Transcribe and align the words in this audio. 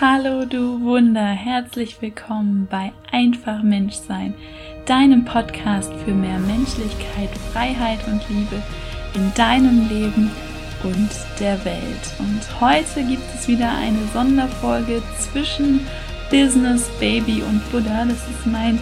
Hallo 0.00 0.46
du 0.46 0.80
Wunder, 0.80 1.26
herzlich 1.26 2.00
willkommen 2.00 2.66
bei 2.68 2.92
Einfach 3.12 3.62
Menschsein, 3.62 4.34
deinem 4.86 5.24
Podcast 5.24 5.92
für 6.04 6.12
mehr 6.12 6.38
Menschlichkeit, 6.38 7.28
Freiheit 7.52 8.00
und 8.08 8.20
Liebe 8.28 8.62
in 9.14 9.32
deinem 9.34 9.88
Leben 9.88 10.30
und 10.82 11.10
der 11.38 11.62
Welt. 11.64 12.14
Und 12.18 12.40
heute 12.60 13.04
gibt 13.06 13.22
es 13.34 13.46
wieder 13.46 13.70
eine 13.70 13.98
Sonderfolge 14.12 15.02
zwischen 15.18 15.86
Business, 16.30 16.88
Baby 16.98 17.42
und 17.42 17.70
Buddha. 17.70 18.04
Das 18.06 18.16
ist 18.28 18.46
mein 18.46 18.80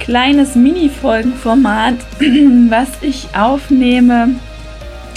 kleines 0.00 0.54
Mini-Folgenformat, 0.54 1.94
was 2.68 2.90
ich 3.00 3.26
aufnehme, 3.34 4.36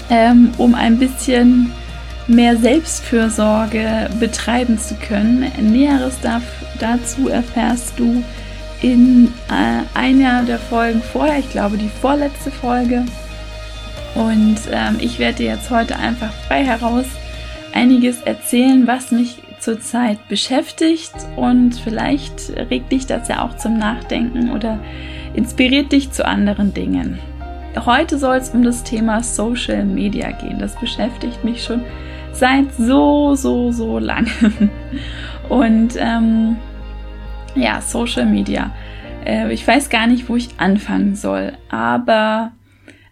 ähm, 0.09 0.51
um 0.57 0.73
ein 0.73 0.97
bisschen 0.97 1.71
mehr 2.30 2.57
Selbstfürsorge 2.57 4.09
betreiben 4.20 4.78
zu 4.78 4.96
können. 4.96 5.52
Näheres 5.59 6.18
dazu 6.79 7.28
erfährst 7.28 7.97
du 7.97 8.24
in 8.82 9.33
äh, 9.50 9.97
einer 9.97 10.43
der 10.43 10.60
Folgen 10.60 11.02
vorher, 11.02 11.39
ich 11.39 11.50
glaube 11.50 11.78
die 11.78 11.89
vorletzte 12.02 12.52
Folge. 12.52 13.05
Und 14.15 14.57
ähm, 14.71 14.97
ich 15.00 15.19
werde 15.19 15.39
dir 15.39 15.54
jetzt 15.54 15.69
heute 15.69 15.97
einfach 15.97 16.32
frei 16.47 16.64
heraus 16.64 17.05
einiges 17.74 18.21
erzählen, 18.21 18.88
was 18.88 19.11
mich 19.11 19.38
zurzeit 19.60 20.27
beschäftigt 20.30 21.14
und 21.36 21.75
vielleicht 21.75 22.52
regt 22.69 22.91
dich 22.91 23.05
das 23.05 23.27
ja 23.27 23.43
auch 23.43 23.57
zum 23.57 23.77
Nachdenken 23.77 24.52
oder 24.52 24.80
inspiriert 25.33 25.91
dich 25.91 26.11
zu 26.11 26.25
anderen 26.25 26.74
Dingen. 26.74 27.19
Heute 27.86 28.18
soll 28.18 28.38
es 28.38 28.50
um 28.50 28.64
das 28.64 28.83
Thema 28.83 29.21
Social 29.21 29.86
Media 29.86 30.32
gehen. 30.32 30.60
Das 30.60 30.80
beschäftigt 30.80 31.43
mich 31.43 31.64
schon 31.64 31.83
seit 32.33 32.73
so, 32.75 33.36
so, 33.36 33.72
so 33.72 34.00
lange. 34.00 34.30
Und 35.50 35.95
ähm, 35.97 36.58
ja, 37.55 37.81
Social 37.81 38.25
Media. 38.25 38.72
Äh, 39.25 39.53
ich 39.53 39.67
weiß 39.67 39.89
gar 39.89 40.08
nicht, 40.08 40.30
wo 40.30 40.35
ich 40.35 40.50
anfangen 40.57 41.16
soll, 41.16 41.53
aber 41.69 42.52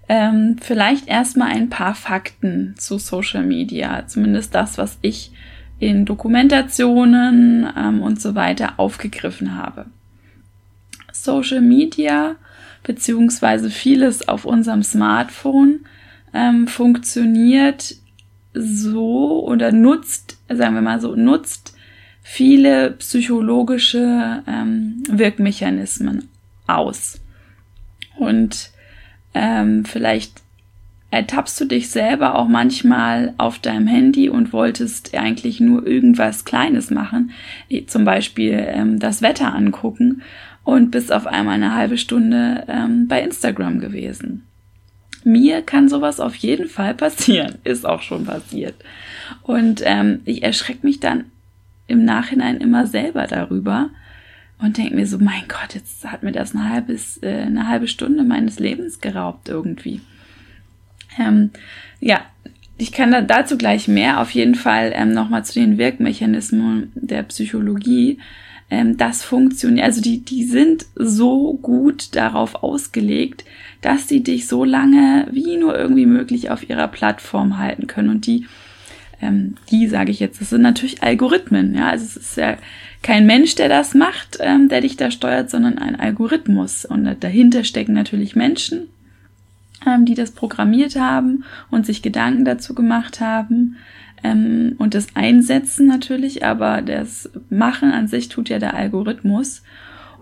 ähm, 0.10 0.58
vielleicht 0.62 1.08
erstmal 1.08 1.52
ein 1.52 1.70
paar 1.70 1.96
Fakten 1.96 2.76
zu 2.78 2.98
Social 2.98 3.44
Media. 3.44 4.08
Zumindest 4.08 4.56
das, 4.56 4.78
was 4.78 4.98
ich 5.02 5.32
in 5.80 6.06
Dokumentationen 6.06 7.68
ähm, 7.78 8.02
und 8.02 8.22
so 8.22 8.36
weiter 8.36 8.74
aufgegriffen 8.78 9.56
habe. 9.56 9.86
Social 11.12 11.62
Media 11.62 12.36
beziehungsweise 12.84 13.70
vieles 13.70 14.28
auf 14.28 14.46
unserem 14.46 14.82
Smartphone 14.82 15.82
ähm, 16.34 16.68
funktioniert 16.68 17.96
so 18.60 19.46
oder 19.46 19.72
nutzt, 19.72 20.38
sagen 20.50 20.76
wir 20.76 20.82
mal 20.82 21.00
so, 21.00 21.16
nutzt 21.16 21.76
viele 22.22 22.92
psychologische 22.92 24.44
ähm, 24.48 25.04
Wirkmechanismen 25.10 26.30
aus. 26.68 27.20
Und 28.18 28.72
ähm, 29.34 29.86
vielleicht 29.86 30.42
ertappst 31.10 31.60
du 31.62 31.66
dich 31.66 31.90
selber 31.90 32.36
auch 32.36 32.48
manchmal 32.48 33.34
auf 33.38 33.60
deinem 33.60 33.88
Handy 33.88 34.30
und 34.30 34.52
wolltest 34.52 35.16
eigentlich 35.16 35.60
nur 35.60 35.88
irgendwas 35.88 36.44
Kleines 36.44 36.92
machen, 36.92 37.32
zum 37.88 38.04
Beispiel 38.04 38.62
ähm, 38.68 39.00
das 39.00 39.22
Wetter 39.22 39.54
angucken 39.56 40.22
und 40.64 40.92
bist 40.92 41.14
auf 41.14 41.26
einmal 41.26 41.56
eine 41.56 41.74
halbe 41.74 41.98
Stunde 41.98 42.66
ähm, 42.68 43.08
bei 43.08 43.22
Instagram 43.22 43.80
gewesen. 43.80 44.46
Mir 45.28 45.62
kann 45.62 45.90
sowas 45.90 46.22
auf 46.22 46.36
jeden 46.36 46.70
Fall 46.70 46.94
passieren, 46.94 47.56
ist 47.66 47.86
auch 47.86 48.02
schon 48.02 48.26
passiert. 48.26 48.76
Und 49.42 49.82
ähm, 49.84 50.22
ich 50.24 50.42
erschrecke 50.42 50.88
mich 50.88 51.02
dann 51.02 51.26
im 51.86 52.06
Nachhinein 52.06 52.62
immer 52.62 52.88
selber 52.88 53.28
darüber 53.28 53.90
und 54.58 54.78
denke 54.78 54.96
mir 54.96 55.06
so, 55.06 55.18
mein 55.18 55.44
Gott, 55.50 55.76
jetzt 55.76 56.10
hat 56.10 56.24
mir 56.24 56.32
das 56.32 56.56
eine, 56.56 56.70
halbes, 56.70 57.22
äh, 57.22 57.42
eine 57.42 57.68
halbe 57.68 57.90
Stunde 57.90 58.24
meines 58.24 58.58
Lebens 58.58 59.02
geraubt 59.02 59.50
irgendwie. 59.50 60.00
Ähm, 61.20 61.50
ja, 62.00 62.22
ich 62.78 62.94
kann 62.94 63.12
da, 63.12 63.20
dazu 63.20 63.58
gleich 63.58 63.90
mehr. 63.90 64.22
Auf 64.22 64.32
jeden 64.32 64.56
Fall 64.56 64.94
ähm, 64.96 65.12
nochmal 65.12 65.44
zu 65.44 65.60
den 65.60 65.78
Wirkmechanismen 65.78 66.94
der 66.96 67.24
Psychologie. 67.24 68.20
Ähm, 68.70 68.98
das 68.98 69.24
funktioniert, 69.24 69.86
also 69.86 70.02
die, 70.02 70.24
die 70.24 70.44
sind 70.44 70.86
so 70.96 71.54
gut 71.62 72.16
darauf 72.16 72.64
ausgelegt, 72.64 73.46
dass 73.82 74.08
sie 74.08 74.24
dich 74.24 74.48
so 74.48 74.64
lange 74.64 75.28
wie 75.32 75.58
nur 75.58 75.78
irgendwie 75.78 76.06
möglich 76.06 76.50
auf 76.50 76.70
ihrer 76.70 76.88
Plattform 76.88 77.58
halten 77.58 77.88
können. 77.88 78.10
Und 78.10 78.26
die, 78.26 78.46
ähm, 79.22 79.56
die 79.72 79.88
sage 79.88 80.12
ich 80.12 80.20
jetzt, 80.20 80.42
das 80.42 80.50
sind 80.50 80.62
natürlich 80.62 81.02
Algorithmen. 81.02 81.76
Ja, 81.76 81.90
also 81.90 82.06
es 82.06 82.18
ist 82.18 82.38
ja 82.38 82.58
kein 83.04 83.26
Mensch, 83.26 83.56
der 83.56 83.70
das 83.70 83.94
macht, 83.94 84.38
ähm, 84.42 84.68
der 84.68 84.82
dich 84.82 84.98
da 84.98 85.12
steuert, 85.12 85.50
sondern 85.50 85.78
ein 85.78 85.98
Algorithmus. 85.98 86.84
Und 86.84 87.16
dahinter 87.22 87.64
stecken 87.64 87.94
natürlich 87.94 88.36
Menschen, 88.36 88.90
ähm, 89.86 90.04
die 90.04 90.16
das 90.16 90.32
programmiert 90.32 90.98
haben 91.00 91.46
und 91.72 91.86
sich 91.86 92.02
Gedanken 92.02 92.44
dazu 92.44 92.76
gemacht 92.76 93.22
haben 93.22 93.78
ähm, 94.24 94.76
und 94.78 94.94
das 94.94 95.08
Einsetzen 95.16 95.88
natürlich, 95.88 96.44
aber 96.44 96.82
das 96.82 97.30
Machen 97.50 97.92
an 97.92 98.08
sich 98.08 98.30
tut 98.30 98.50
ja 98.50 98.60
der 98.60 98.74
Algorithmus. 98.74 99.64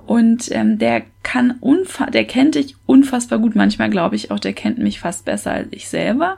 Und 0.05 0.51
ähm, 0.51 0.77
der 0.77 1.01
kann 1.23 1.55
unfa 1.61 2.05
der 2.11 2.25
kennt 2.25 2.55
dich 2.55 2.75
unfassbar 2.85 3.39
gut. 3.39 3.55
Manchmal 3.55 3.89
glaube 3.89 4.15
ich 4.15 4.29
auch, 4.29 4.39
der 4.39 4.53
kennt 4.53 4.77
mich 4.77 4.99
fast 4.99 5.25
besser 5.25 5.51
als 5.51 5.67
ich 5.71 5.87
selber. 5.87 6.37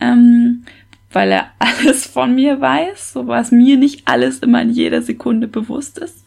Ähm, 0.00 0.64
weil 1.12 1.30
er 1.30 1.50
alles 1.58 2.06
von 2.06 2.34
mir 2.34 2.60
weiß, 2.60 3.12
so 3.12 3.26
was 3.26 3.50
mir 3.50 3.76
nicht 3.76 4.06
alles 4.06 4.38
immer 4.38 4.62
in 4.62 4.70
jeder 4.70 5.02
Sekunde 5.02 5.48
bewusst 5.48 5.98
ist. 5.98 6.24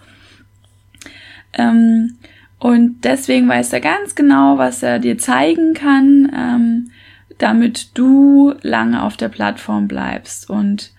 Ähm, 1.53 2.17
und 2.59 3.01
deswegen 3.03 3.47
weiß 3.47 3.73
er 3.73 3.81
ganz 3.81 4.15
genau, 4.15 4.57
was 4.57 4.81
er 4.81 4.99
dir 4.99 5.17
zeigen 5.17 5.73
kann, 5.73 6.31
ähm, 6.35 6.91
damit 7.37 7.97
du 7.97 8.53
lange 8.61 9.03
auf 9.03 9.17
der 9.17 9.29
Plattform 9.29 9.87
bleibst. 9.87 10.49
Und 10.49 10.91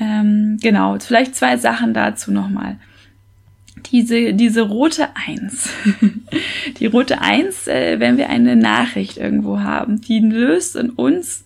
ähm, 0.00 0.58
genau, 0.60 0.98
vielleicht 0.98 1.34
zwei 1.34 1.56
Sachen 1.56 1.94
dazu 1.94 2.32
nochmal. 2.32 2.76
Diese, 3.92 4.34
diese 4.34 4.62
rote 4.62 5.08
Eins, 5.14 5.70
die 6.78 6.86
rote 6.86 7.20
Eins, 7.20 7.68
äh, 7.68 8.00
wenn 8.00 8.16
wir 8.16 8.28
eine 8.30 8.56
Nachricht 8.56 9.16
irgendwo 9.16 9.60
haben, 9.60 10.00
die 10.00 10.20
löst 10.20 10.76
in 10.76 10.90
uns 10.90 11.44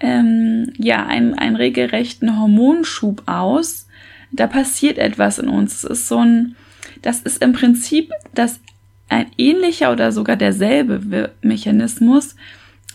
ähm, 0.00 0.72
ja 0.76 1.06
einen, 1.06 1.34
einen 1.34 1.56
regelrechten 1.56 2.38
Hormonschub 2.38 3.22
aus. 3.26 3.86
Da 4.32 4.46
passiert 4.46 4.98
etwas 4.98 5.38
in 5.38 5.48
uns. 5.48 5.84
Es 5.84 5.84
ist 5.84 6.08
so 6.08 6.18
ein, 6.18 6.56
das 7.00 7.20
ist 7.20 7.42
im 7.42 7.52
Prinzip 7.52 8.10
das 8.34 8.60
ein 9.08 9.26
ähnlicher 9.36 9.92
oder 9.92 10.10
sogar 10.10 10.36
derselbe 10.36 11.32
Mechanismus, 11.42 12.34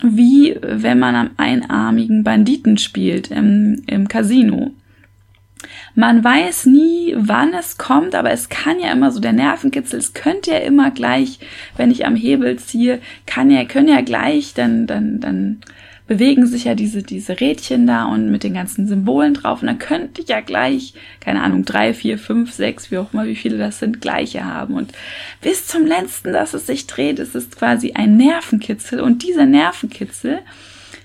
wie 0.02 0.56
wenn 0.60 0.98
man 0.98 1.14
am 1.14 1.30
einarmigen 1.36 2.24
Banditen 2.24 2.78
spielt 2.78 3.30
im, 3.30 3.82
im 3.86 4.08
Casino. 4.08 4.72
Man 5.94 6.22
weiß 6.22 6.66
nie, 6.66 7.14
wann 7.16 7.52
es 7.52 7.78
kommt, 7.78 8.14
aber 8.14 8.30
es 8.30 8.48
kann 8.48 8.78
ja 8.78 8.92
immer 8.92 9.10
so 9.10 9.18
der 9.18 9.32
Nervenkitzel, 9.32 9.98
es 9.98 10.14
könnte 10.14 10.52
ja 10.52 10.58
immer 10.58 10.92
gleich, 10.92 11.40
wenn 11.76 11.90
ich 11.90 12.06
am 12.06 12.14
Hebel 12.14 12.56
ziehe, 12.58 13.00
kann 13.26 13.50
ja, 13.50 13.64
können 13.64 13.88
ja 13.88 14.00
gleich 14.02 14.54
dann, 14.54 14.86
dann, 14.86 15.18
dann 15.18 15.60
bewegen 16.08 16.46
sich 16.46 16.64
ja 16.64 16.74
diese, 16.74 17.02
diese 17.02 17.38
Rädchen 17.38 17.86
da 17.86 18.06
und 18.06 18.30
mit 18.30 18.42
den 18.42 18.54
ganzen 18.54 18.88
Symbolen 18.88 19.34
drauf. 19.34 19.60
Und 19.60 19.68
dann 19.68 19.78
könnte 19.78 20.22
ich 20.22 20.28
ja 20.28 20.40
gleich, 20.40 20.94
keine 21.20 21.42
Ahnung, 21.42 21.66
drei, 21.66 21.92
vier, 21.94 22.18
fünf, 22.18 22.50
sechs, 22.50 22.90
wie 22.90 22.96
auch 22.96 23.12
immer, 23.12 23.26
wie 23.26 23.36
viele 23.36 23.58
das 23.58 23.78
sind, 23.78 24.00
gleiche 24.00 24.44
haben. 24.44 24.74
Und 24.74 24.92
bis 25.42 25.66
zum 25.66 25.86
letzten, 25.86 26.32
dass 26.32 26.54
es 26.54 26.66
sich 26.66 26.86
dreht, 26.86 27.18
ist 27.18 27.36
es 27.36 27.50
quasi 27.50 27.92
ein 27.92 28.16
Nervenkitzel. 28.16 29.00
Und 29.00 29.22
dieser 29.22 29.44
Nervenkitzel, 29.44 30.38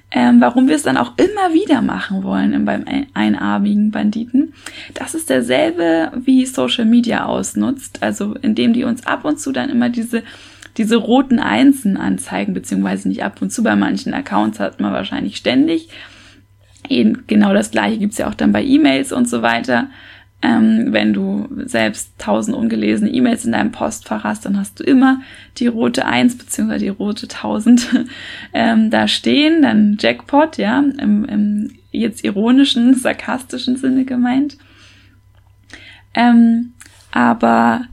ähm, 0.09 0.40
warum 0.40 0.69
wir 0.69 0.75
es 0.75 0.84
dann 0.84 0.97
auch 0.97 1.18
immer 1.18 1.53
wieder 1.53 1.81
machen 1.81 2.24
wollen 2.24 2.64
beim 2.64 2.85
einarmigen 3.14 3.91
Banditen, 3.91 4.53
das 4.94 5.16
ist 5.16 5.29
derselbe, 5.29 6.14
wie 6.23 6.46
Social 6.46 6.85
Media 6.85 7.26
ausnutzt. 7.26 8.02
Also 8.02 8.35
indem 8.41 8.72
die 8.72 8.85
uns 8.85 9.06
ab 9.06 9.26
und 9.26 9.38
zu 9.38 9.52
dann 9.52 9.70
immer 9.70 9.90
diese 9.90 10.23
diese 10.78 10.96
roten 10.96 11.40
Einsen 11.40 11.97
anzeigen, 11.97 12.53
beziehungsweise 12.53 13.08
nicht 13.08 13.23
ab 13.23 13.41
und 13.41 13.52
zu. 13.52 13.64
Bei 13.64 13.75
manchen 13.75 14.14
Accounts 14.14 14.59
hat 14.59 14.79
man 14.79 14.93
wahrscheinlich 14.93 15.37
ständig. 15.37 15.90
Genau 16.90 17.53
das 17.53 17.72
gleiche 17.72 17.97
gibt's 17.97 18.17
ja 18.17 18.28
auch 18.28 18.34
dann 18.34 18.52
bei 18.52 18.64
E-Mails 18.64 19.11
und 19.11 19.29
so 19.29 19.41
weiter. 19.41 19.90
Ähm, 20.41 20.87
wenn 20.91 21.14
du 21.14 21.47
selbst 21.66 22.11
tausend 22.17 22.58
ungelesene 22.58 23.09
E-Mails 23.09 23.46
in 23.46 23.53
deinem 23.53 23.72
Postfach 23.72 24.25
hast, 24.25 24.46
dann 24.46 24.59
hast 24.59 24.78
du 24.78 24.84
immer 24.84 25.22
die 25.58 25.67
rote 25.67 26.05
Eins 26.05 26.37
beziehungsweise 26.37 26.84
die 26.84 26.90
rote 26.90 27.29
Tausend 27.29 27.87
ähm, 28.53 28.90
da 28.90 29.08
stehen, 29.08 29.61
dann 29.61 29.96
Jackpot, 29.97 30.58
ja, 30.58 30.84
im, 30.97 31.23
im 31.23 31.72
jetzt 31.91 32.25
ironischen, 32.25 32.93
sarkastischen 32.96 33.78
Sinne 33.78 34.03
gemeint. 34.03 34.58
Ähm, 36.14 36.73
aber 37.11 37.85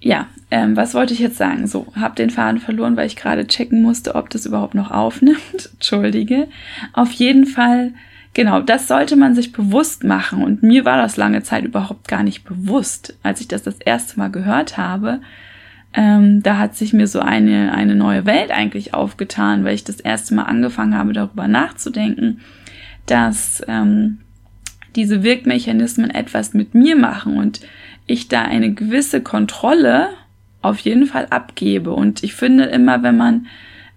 ja, 0.00 0.28
ähm, 0.50 0.76
was 0.76 0.94
wollte 0.94 1.12
ich 1.12 1.20
jetzt 1.20 1.36
sagen? 1.36 1.66
So, 1.66 1.86
hab 1.94 2.16
den 2.16 2.30
Faden 2.30 2.60
verloren, 2.60 2.96
weil 2.96 3.06
ich 3.06 3.16
gerade 3.16 3.46
checken 3.46 3.82
musste, 3.82 4.14
ob 4.14 4.30
das 4.30 4.46
überhaupt 4.46 4.74
noch 4.74 4.90
aufnimmt. 4.90 5.70
Entschuldige. 5.74 6.48
Auf 6.94 7.12
jeden 7.12 7.44
Fall, 7.44 7.92
genau, 8.32 8.60
das 8.60 8.88
sollte 8.88 9.16
man 9.16 9.34
sich 9.34 9.52
bewusst 9.52 10.04
machen. 10.04 10.42
Und 10.42 10.62
mir 10.62 10.86
war 10.86 10.96
das 10.96 11.18
lange 11.18 11.42
Zeit 11.42 11.64
überhaupt 11.64 12.08
gar 12.08 12.22
nicht 12.22 12.44
bewusst, 12.44 13.18
als 13.22 13.40
ich 13.40 13.48
das 13.48 13.62
das 13.62 13.76
erste 13.76 14.18
Mal 14.18 14.30
gehört 14.30 14.78
habe. 14.78 15.20
Ähm, 15.92 16.42
da 16.42 16.58
hat 16.58 16.76
sich 16.76 16.94
mir 16.94 17.06
so 17.06 17.20
eine, 17.20 17.72
eine 17.72 17.94
neue 17.94 18.24
Welt 18.24 18.50
eigentlich 18.50 18.94
aufgetan, 18.94 19.64
weil 19.64 19.74
ich 19.74 19.84
das 19.84 20.00
erste 20.00 20.34
Mal 20.34 20.44
angefangen 20.44 20.96
habe, 20.96 21.12
darüber 21.12 21.48
nachzudenken, 21.48 22.40
dass 23.04 23.62
ähm, 23.68 24.18
diese 24.96 25.22
Wirkmechanismen 25.22 26.10
etwas 26.10 26.54
mit 26.54 26.74
mir 26.74 26.96
machen 26.96 27.36
und 27.36 27.60
ich 28.06 28.28
da 28.28 28.42
eine 28.42 28.72
gewisse 28.72 29.22
Kontrolle 29.22 30.08
auf 30.62 30.78
jeden 30.80 31.06
Fall 31.06 31.26
abgebe. 31.30 31.92
Und 31.92 32.22
ich 32.22 32.34
finde 32.34 32.64
immer, 32.64 33.02
wenn 33.02 33.16
man 33.16 33.46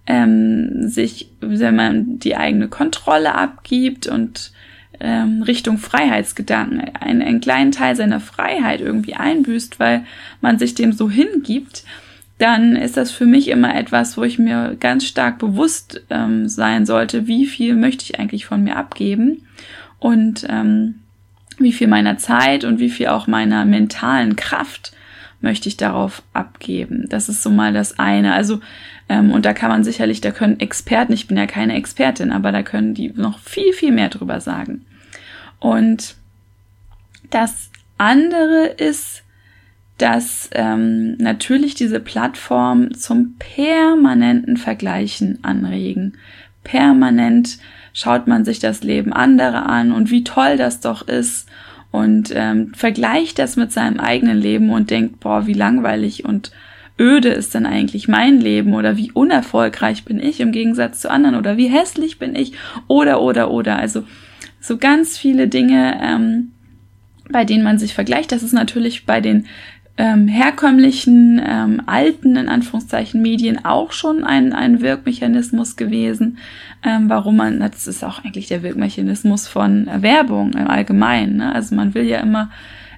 ähm, 0.07 0.87
sich, 0.89 1.29
wenn 1.39 1.75
man 1.75 2.19
die 2.19 2.35
eigene 2.35 2.67
Kontrolle 2.67 3.35
abgibt 3.35 4.07
und 4.07 4.51
ähm, 4.99 5.41
Richtung 5.43 5.77
Freiheitsgedanken 5.77 6.95
einen, 6.99 7.21
einen 7.21 7.41
kleinen 7.41 7.71
Teil 7.71 7.95
seiner 7.95 8.19
Freiheit 8.19 8.81
irgendwie 8.81 9.15
einbüßt, 9.15 9.79
weil 9.79 10.05
man 10.41 10.59
sich 10.59 10.75
dem 10.75 10.93
so 10.93 11.09
hingibt, 11.09 11.83
dann 12.37 12.75
ist 12.75 12.97
das 12.97 13.11
für 13.11 13.25
mich 13.25 13.49
immer 13.49 13.75
etwas, 13.75 14.17
wo 14.17 14.23
ich 14.23 14.39
mir 14.39 14.75
ganz 14.79 15.05
stark 15.05 15.37
bewusst 15.37 16.01
ähm, 16.09 16.47
sein 16.47 16.85
sollte, 16.85 17.27
wie 17.27 17.45
viel 17.45 17.75
möchte 17.75 18.03
ich 18.03 18.19
eigentlich 18.19 18.45
von 18.45 18.63
mir 18.63 18.77
abgeben 18.77 19.47
und 19.99 20.45
ähm, 20.49 20.95
wie 21.59 21.73
viel 21.73 21.87
meiner 21.87 22.17
Zeit 22.17 22.63
und 22.63 22.79
wie 22.79 22.89
viel 22.89 23.07
auch 23.07 23.27
meiner 23.27 23.65
mentalen 23.65 24.35
Kraft 24.35 24.93
möchte 25.41 25.67
ich 25.67 25.77
darauf 25.77 26.23
abgeben. 26.33 27.05
Das 27.09 27.29
ist 27.29 27.43
so 27.43 27.49
mal 27.49 27.73
das 27.73 27.99
eine. 27.99 28.33
Also, 28.33 28.59
ähm, 29.09 29.31
und 29.31 29.45
da 29.45 29.53
kann 29.53 29.69
man 29.69 29.83
sicherlich, 29.83 30.21
da 30.21 30.31
können 30.31 30.59
Experten, 30.59 31.13
ich 31.13 31.27
bin 31.27 31.37
ja 31.37 31.47
keine 31.47 31.75
Expertin, 31.75 32.31
aber 32.31 32.51
da 32.51 32.63
können 32.63 32.93
die 32.93 33.11
noch 33.15 33.39
viel, 33.39 33.73
viel 33.73 33.91
mehr 33.91 34.09
drüber 34.09 34.39
sagen. 34.39 34.85
Und 35.59 36.15
das 37.29 37.71
andere 37.97 38.65
ist, 38.77 39.23
dass 39.97 40.49
ähm, 40.53 41.17
natürlich 41.17 41.75
diese 41.75 41.99
Plattform 41.99 42.93
zum 42.95 43.35
permanenten 43.37 44.57
Vergleichen 44.57 45.43
anregen. 45.43 46.17
Permanent 46.63 47.59
schaut 47.93 48.27
man 48.27 48.45
sich 48.45 48.59
das 48.59 48.83
Leben 48.83 49.13
anderer 49.13 49.67
an 49.67 49.91
und 49.91 50.09
wie 50.09 50.23
toll 50.23 50.57
das 50.57 50.79
doch 50.79 51.07
ist 51.07 51.47
und 51.91 52.31
ähm, 52.33 52.73
vergleicht 52.73 53.37
das 53.37 53.57
mit 53.57 53.71
seinem 53.71 53.99
eigenen 53.99 54.37
Leben 54.37 54.69
und 54.69 54.89
denkt, 54.89 55.19
boah, 55.19 55.45
wie 55.45 55.53
langweilig 55.53 56.25
und 56.25 56.51
öde 56.99 57.29
ist 57.29 57.53
denn 57.55 57.65
eigentlich 57.65 58.07
mein 58.07 58.39
Leben 58.39 58.73
oder 58.73 58.95
wie 58.95 59.11
unerfolgreich 59.11 60.05
bin 60.05 60.19
ich 60.19 60.39
im 60.39 60.51
Gegensatz 60.51 61.01
zu 61.01 61.09
anderen 61.09 61.35
oder 61.35 61.57
wie 61.57 61.67
hässlich 61.67 62.19
bin 62.19 62.35
ich 62.35 62.53
oder 62.87 63.21
oder 63.21 63.51
oder. 63.51 63.77
Also 63.77 64.03
so 64.59 64.77
ganz 64.77 65.17
viele 65.17 65.47
Dinge, 65.47 65.99
ähm, 66.01 66.51
bei 67.29 67.43
denen 67.43 67.63
man 67.63 67.79
sich 67.79 67.93
vergleicht. 67.93 68.31
Das 68.31 68.43
ist 68.43 68.53
natürlich 68.53 69.05
bei 69.05 69.19
den 69.19 69.47
ähm, 70.01 70.27
herkömmlichen, 70.27 71.39
ähm, 71.45 71.83
alten, 71.85 72.35
in 72.35 72.49
Anführungszeichen, 72.49 73.21
Medien 73.21 73.63
auch 73.63 73.91
schon 73.91 74.23
ein, 74.23 74.51
ein 74.51 74.81
Wirkmechanismus 74.81 75.75
gewesen, 75.75 76.39
ähm, 76.83 77.07
warum 77.07 77.35
man, 77.35 77.59
das 77.59 77.85
ist 77.85 78.03
auch 78.03 78.25
eigentlich 78.25 78.47
der 78.47 78.63
Wirkmechanismus 78.63 79.47
von 79.47 79.87
Werbung 80.01 80.53
im 80.53 80.67
Allgemeinen. 80.67 81.37
Ne? 81.37 81.53
Also 81.53 81.75
man 81.75 81.93
will 81.93 82.05
ja 82.05 82.19
immer, 82.19 82.49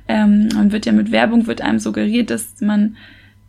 ähm, 0.07 0.47
man 0.55 0.71
wird 0.71 0.85
ja 0.85 0.93
mit 0.93 1.11
Werbung, 1.11 1.45
wird 1.45 1.61
einem 1.61 1.79
suggeriert, 1.79 2.29
dass 2.29 2.61
man 2.61 2.95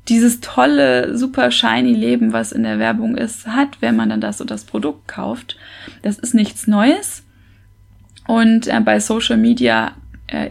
dieses 0.09 0.41
tolle, 0.41 1.17
super 1.17 1.53
shiny 1.53 1.95
Leben, 1.95 2.33
was 2.33 2.51
in 2.51 2.65
der 2.65 2.81
Werbung 2.81 3.17
ist, 3.17 3.47
hat, 3.47 3.81
wenn 3.81 3.95
man 3.95 4.09
dann 4.09 4.21
das 4.21 4.41
und 4.41 4.51
das 4.51 4.65
Produkt 4.65 5.06
kauft. 5.06 5.56
Das 6.03 6.19
ist 6.19 6.35
nichts 6.35 6.67
Neues. 6.67 7.23
Und 8.27 8.67
äh, 8.67 8.81
bei 8.81 8.99
Social 8.99 9.37
Media 9.37 9.93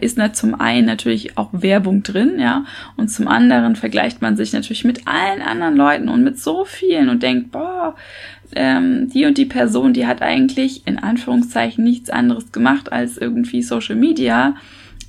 ist 0.00 0.16
na, 0.16 0.32
zum 0.32 0.58
einen 0.60 0.86
natürlich 0.86 1.36
auch 1.36 1.48
Werbung 1.52 2.02
drin, 2.02 2.38
ja, 2.38 2.64
und 2.96 3.08
zum 3.08 3.28
anderen 3.28 3.76
vergleicht 3.76 4.22
man 4.22 4.36
sich 4.36 4.52
natürlich 4.52 4.84
mit 4.84 5.06
allen 5.06 5.42
anderen 5.42 5.76
Leuten 5.76 6.08
und 6.08 6.22
mit 6.22 6.38
so 6.38 6.64
vielen 6.64 7.08
und 7.08 7.22
denkt, 7.22 7.50
boah, 7.50 7.96
ähm, 8.54 9.10
die 9.10 9.26
und 9.26 9.38
die 9.38 9.46
Person, 9.46 9.92
die 9.92 10.06
hat 10.06 10.22
eigentlich 10.22 10.86
in 10.86 10.98
Anführungszeichen 10.98 11.82
nichts 11.82 12.10
anderes 12.10 12.52
gemacht 12.52 12.92
als 12.92 13.18
irgendwie 13.18 13.62
Social 13.62 13.96
Media 13.96 14.56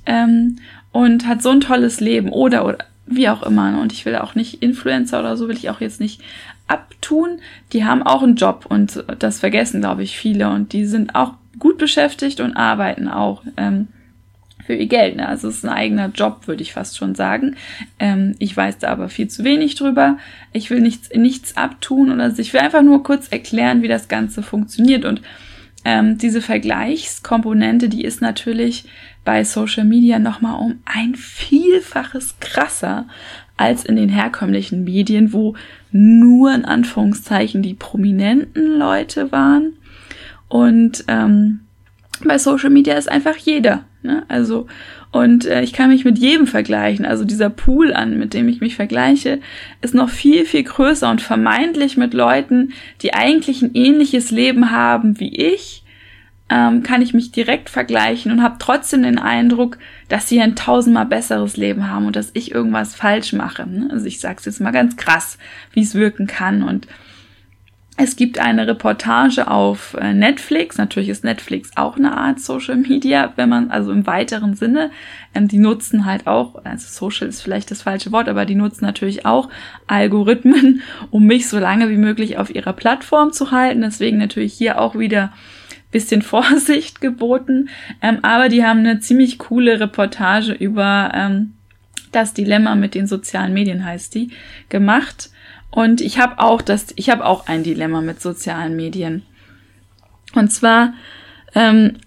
ähm, 0.04 0.56
und 0.92 1.26
hat 1.26 1.42
so 1.42 1.50
ein 1.50 1.60
tolles 1.60 2.00
Leben 2.00 2.30
oder 2.30 2.66
oder 2.66 2.78
wie 3.06 3.28
auch 3.28 3.42
immer. 3.42 3.70
Ne? 3.70 3.80
Und 3.80 3.92
ich 3.92 4.04
will 4.04 4.16
auch 4.16 4.34
nicht 4.34 4.62
Influencer 4.62 5.20
oder 5.20 5.36
so 5.36 5.48
will 5.48 5.56
ich 5.56 5.70
auch 5.70 5.80
jetzt 5.80 6.00
nicht 6.00 6.20
abtun. 6.66 7.38
Die 7.72 7.84
haben 7.84 8.02
auch 8.02 8.22
einen 8.22 8.36
Job 8.36 8.66
und 8.68 9.04
das 9.18 9.38
vergessen, 9.38 9.80
glaube 9.80 10.02
ich, 10.02 10.18
viele 10.18 10.50
und 10.50 10.72
die 10.72 10.86
sind 10.86 11.14
auch 11.14 11.34
gut 11.58 11.78
beschäftigt 11.78 12.40
und 12.40 12.56
arbeiten 12.56 13.08
auch. 13.08 13.42
Ähm, 13.56 13.88
für 14.66 14.74
ihr 14.74 14.86
Geld. 14.86 15.16
Ne? 15.16 15.28
Also 15.28 15.48
es 15.48 15.58
ist 15.58 15.64
ein 15.64 15.72
eigener 15.72 16.08
Job, 16.08 16.46
würde 16.46 16.62
ich 16.62 16.72
fast 16.72 16.98
schon 16.98 17.14
sagen. 17.14 17.56
Ähm, 17.98 18.34
ich 18.38 18.56
weiß 18.56 18.78
da 18.78 18.88
aber 18.88 19.08
viel 19.08 19.28
zu 19.28 19.44
wenig 19.44 19.76
drüber. 19.76 20.18
Ich 20.52 20.70
will 20.70 20.80
nichts, 20.80 21.10
nichts 21.14 21.56
abtun 21.56 22.10
oder 22.10 22.32
ich 22.36 22.52
will 22.52 22.60
einfach 22.60 22.82
nur 22.82 23.02
kurz 23.02 23.28
erklären, 23.28 23.82
wie 23.82 23.88
das 23.88 24.08
Ganze 24.08 24.42
funktioniert. 24.42 25.04
Und 25.04 25.22
ähm, 25.84 26.18
diese 26.18 26.42
Vergleichskomponente, 26.42 27.88
die 27.88 28.04
ist 28.04 28.20
natürlich 28.20 28.84
bei 29.24 29.44
Social 29.44 29.84
Media 29.84 30.18
nochmal 30.18 30.60
um 30.60 30.80
ein 30.84 31.14
Vielfaches 31.14 32.36
krasser 32.40 33.06
als 33.56 33.84
in 33.84 33.96
den 33.96 34.08
herkömmlichen 34.08 34.84
Medien, 34.84 35.32
wo 35.32 35.54
nur 35.92 36.54
in 36.54 36.64
Anführungszeichen 36.64 37.62
die 37.62 37.74
prominenten 37.74 38.78
Leute 38.78 39.32
waren. 39.32 39.74
Und 40.48 41.04
ähm, 41.08 41.60
bei 42.24 42.38
Social 42.38 42.70
Media 42.70 42.94
ist 42.94 43.10
einfach 43.10 43.36
jeder. 43.36 43.84
Ne? 44.06 44.24
Also, 44.28 44.66
und 45.10 45.44
äh, 45.44 45.62
ich 45.62 45.72
kann 45.72 45.90
mich 45.90 46.04
mit 46.04 46.18
jedem 46.18 46.46
vergleichen. 46.46 47.04
Also 47.04 47.24
dieser 47.24 47.50
Pool 47.50 47.92
an, 47.92 48.18
mit 48.18 48.34
dem 48.34 48.48
ich 48.48 48.60
mich 48.60 48.76
vergleiche, 48.76 49.40
ist 49.82 49.94
noch 49.94 50.08
viel, 50.08 50.44
viel 50.44 50.62
größer 50.62 51.10
und 51.10 51.20
vermeintlich 51.20 51.96
mit 51.96 52.14
Leuten, 52.14 52.72
die 53.02 53.14
eigentlich 53.14 53.62
ein 53.62 53.74
ähnliches 53.74 54.30
Leben 54.30 54.70
haben 54.70 55.20
wie 55.20 55.34
ich, 55.34 55.82
ähm, 56.48 56.82
kann 56.82 57.02
ich 57.02 57.12
mich 57.12 57.32
direkt 57.32 57.68
vergleichen 57.70 58.30
und 58.30 58.42
habe 58.42 58.56
trotzdem 58.58 59.02
den 59.02 59.18
Eindruck, 59.18 59.78
dass 60.08 60.28
sie 60.28 60.40
ein 60.40 60.54
tausendmal 60.54 61.06
besseres 61.06 61.56
Leben 61.56 61.90
haben 61.90 62.06
und 62.06 62.14
dass 62.14 62.30
ich 62.34 62.52
irgendwas 62.52 62.94
falsch 62.94 63.32
mache. 63.32 63.68
Ne? 63.68 63.88
Also 63.90 64.06
ich 64.06 64.20
sage 64.20 64.36
es 64.38 64.44
jetzt 64.44 64.60
mal 64.60 64.70
ganz 64.70 64.96
krass, 64.96 65.38
wie 65.72 65.82
es 65.82 65.94
wirken 65.94 66.28
kann 66.28 66.62
und 66.62 66.86
es 67.98 68.16
gibt 68.16 68.38
eine 68.38 68.66
Reportage 68.66 69.50
auf 69.50 69.94
äh, 69.94 70.12
Netflix. 70.12 70.76
Natürlich 70.76 71.08
ist 71.08 71.24
Netflix 71.24 71.70
auch 71.76 71.96
eine 71.96 72.16
Art 72.16 72.40
Social 72.40 72.76
Media, 72.76 73.32
wenn 73.36 73.48
man 73.48 73.70
also 73.70 73.90
im 73.90 74.06
weiteren 74.06 74.54
Sinne, 74.54 74.90
ähm, 75.34 75.48
die 75.48 75.58
nutzen 75.58 76.04
halt 76.04 76.26
auch, 76.26 76.62
also 76.64 76.86
Social 76.88 77.26
ist 77.26 77.40
vielleicht 77.40 77.70
das 77.70 77.82
falsche 77.82 78.12
Wort, 78.12 78.28
aber 78.28 78.44
die 78.44 78.54
nutzen 78.54 78.84
natürlich 78.84 79.24
auch 79.24 79.48
Algorithmen, 79.86 80.82
um 81.10 81.24
mich 81.24 81.48
so 81.48 81.58
lange 81.58 81.88
wie 81.88 81.96
möglich 81.96 82.36
auf 82.36 82.54
ihrer 82.54 82.74
Plattform 82.74 83.32
zu 83.32 83.50
halten. 83.50 83.80
Deswegen 83.80 84.18
natürlich 84.18 84.52
hier 84.52 84.78
auch 84.78 84.98
wieder 84.98 85.32
bisschen 85.90 86.20
Vorsicht 86.22 87.00
geboten. 87.00 87.70
Ähm, 88.02 88.18
aber 88.20 88.50
die 88.50 88.64
haben 88.64 88.80
eine 88.80 89.00
ziemlich 89.00 89.38
coole 89.38 89.80
Reportage 89.80 90.52
über 90.52 91.12
ähm, 91.14 91.54
das 92.12 92.34
Dilemma 92.34 92.74
mit 92.74 92.94
den 92.94 93.06
sozialen 93.06 93.54
Medien 93.54 93.84
heißt 93.84 94.14
die 94.14 94.30
gemacht. 94.68 95.30
Und 95.70 96.00
ich 96.00 96.18
habe 96.18 96.38
auch 96.38 96.62
das, 96.62 96.86
ich 96.96 97.10
habe 97.10 97.24
auch 97.24 97.46
ein 97.46 97.62
Dilemma 97.62 98.00
mit 98.00 98.20
sozialen 98.20 98.76
Medien. 98.76 99.22
Und 100.34 100.50
zwar 100.50 100.94
ähm, 101.54 101.98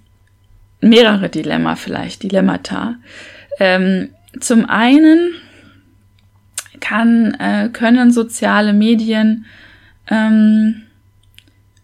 mehrere 0.81 1.29
Dilemma 1.29 1.75
vielleicht, 1.75 2.23
Dilemmata. 2.23 2.95
Ähm, 3.59 4.09
zum 4.39 4.65
einen 4.65 5.33
kann, 6.79 7.33
äh, 7.35 7.69
können 7.71 8.11
soziale 8.11 8.73
Medien 8.73 9.45
ähm, 10.09 10.83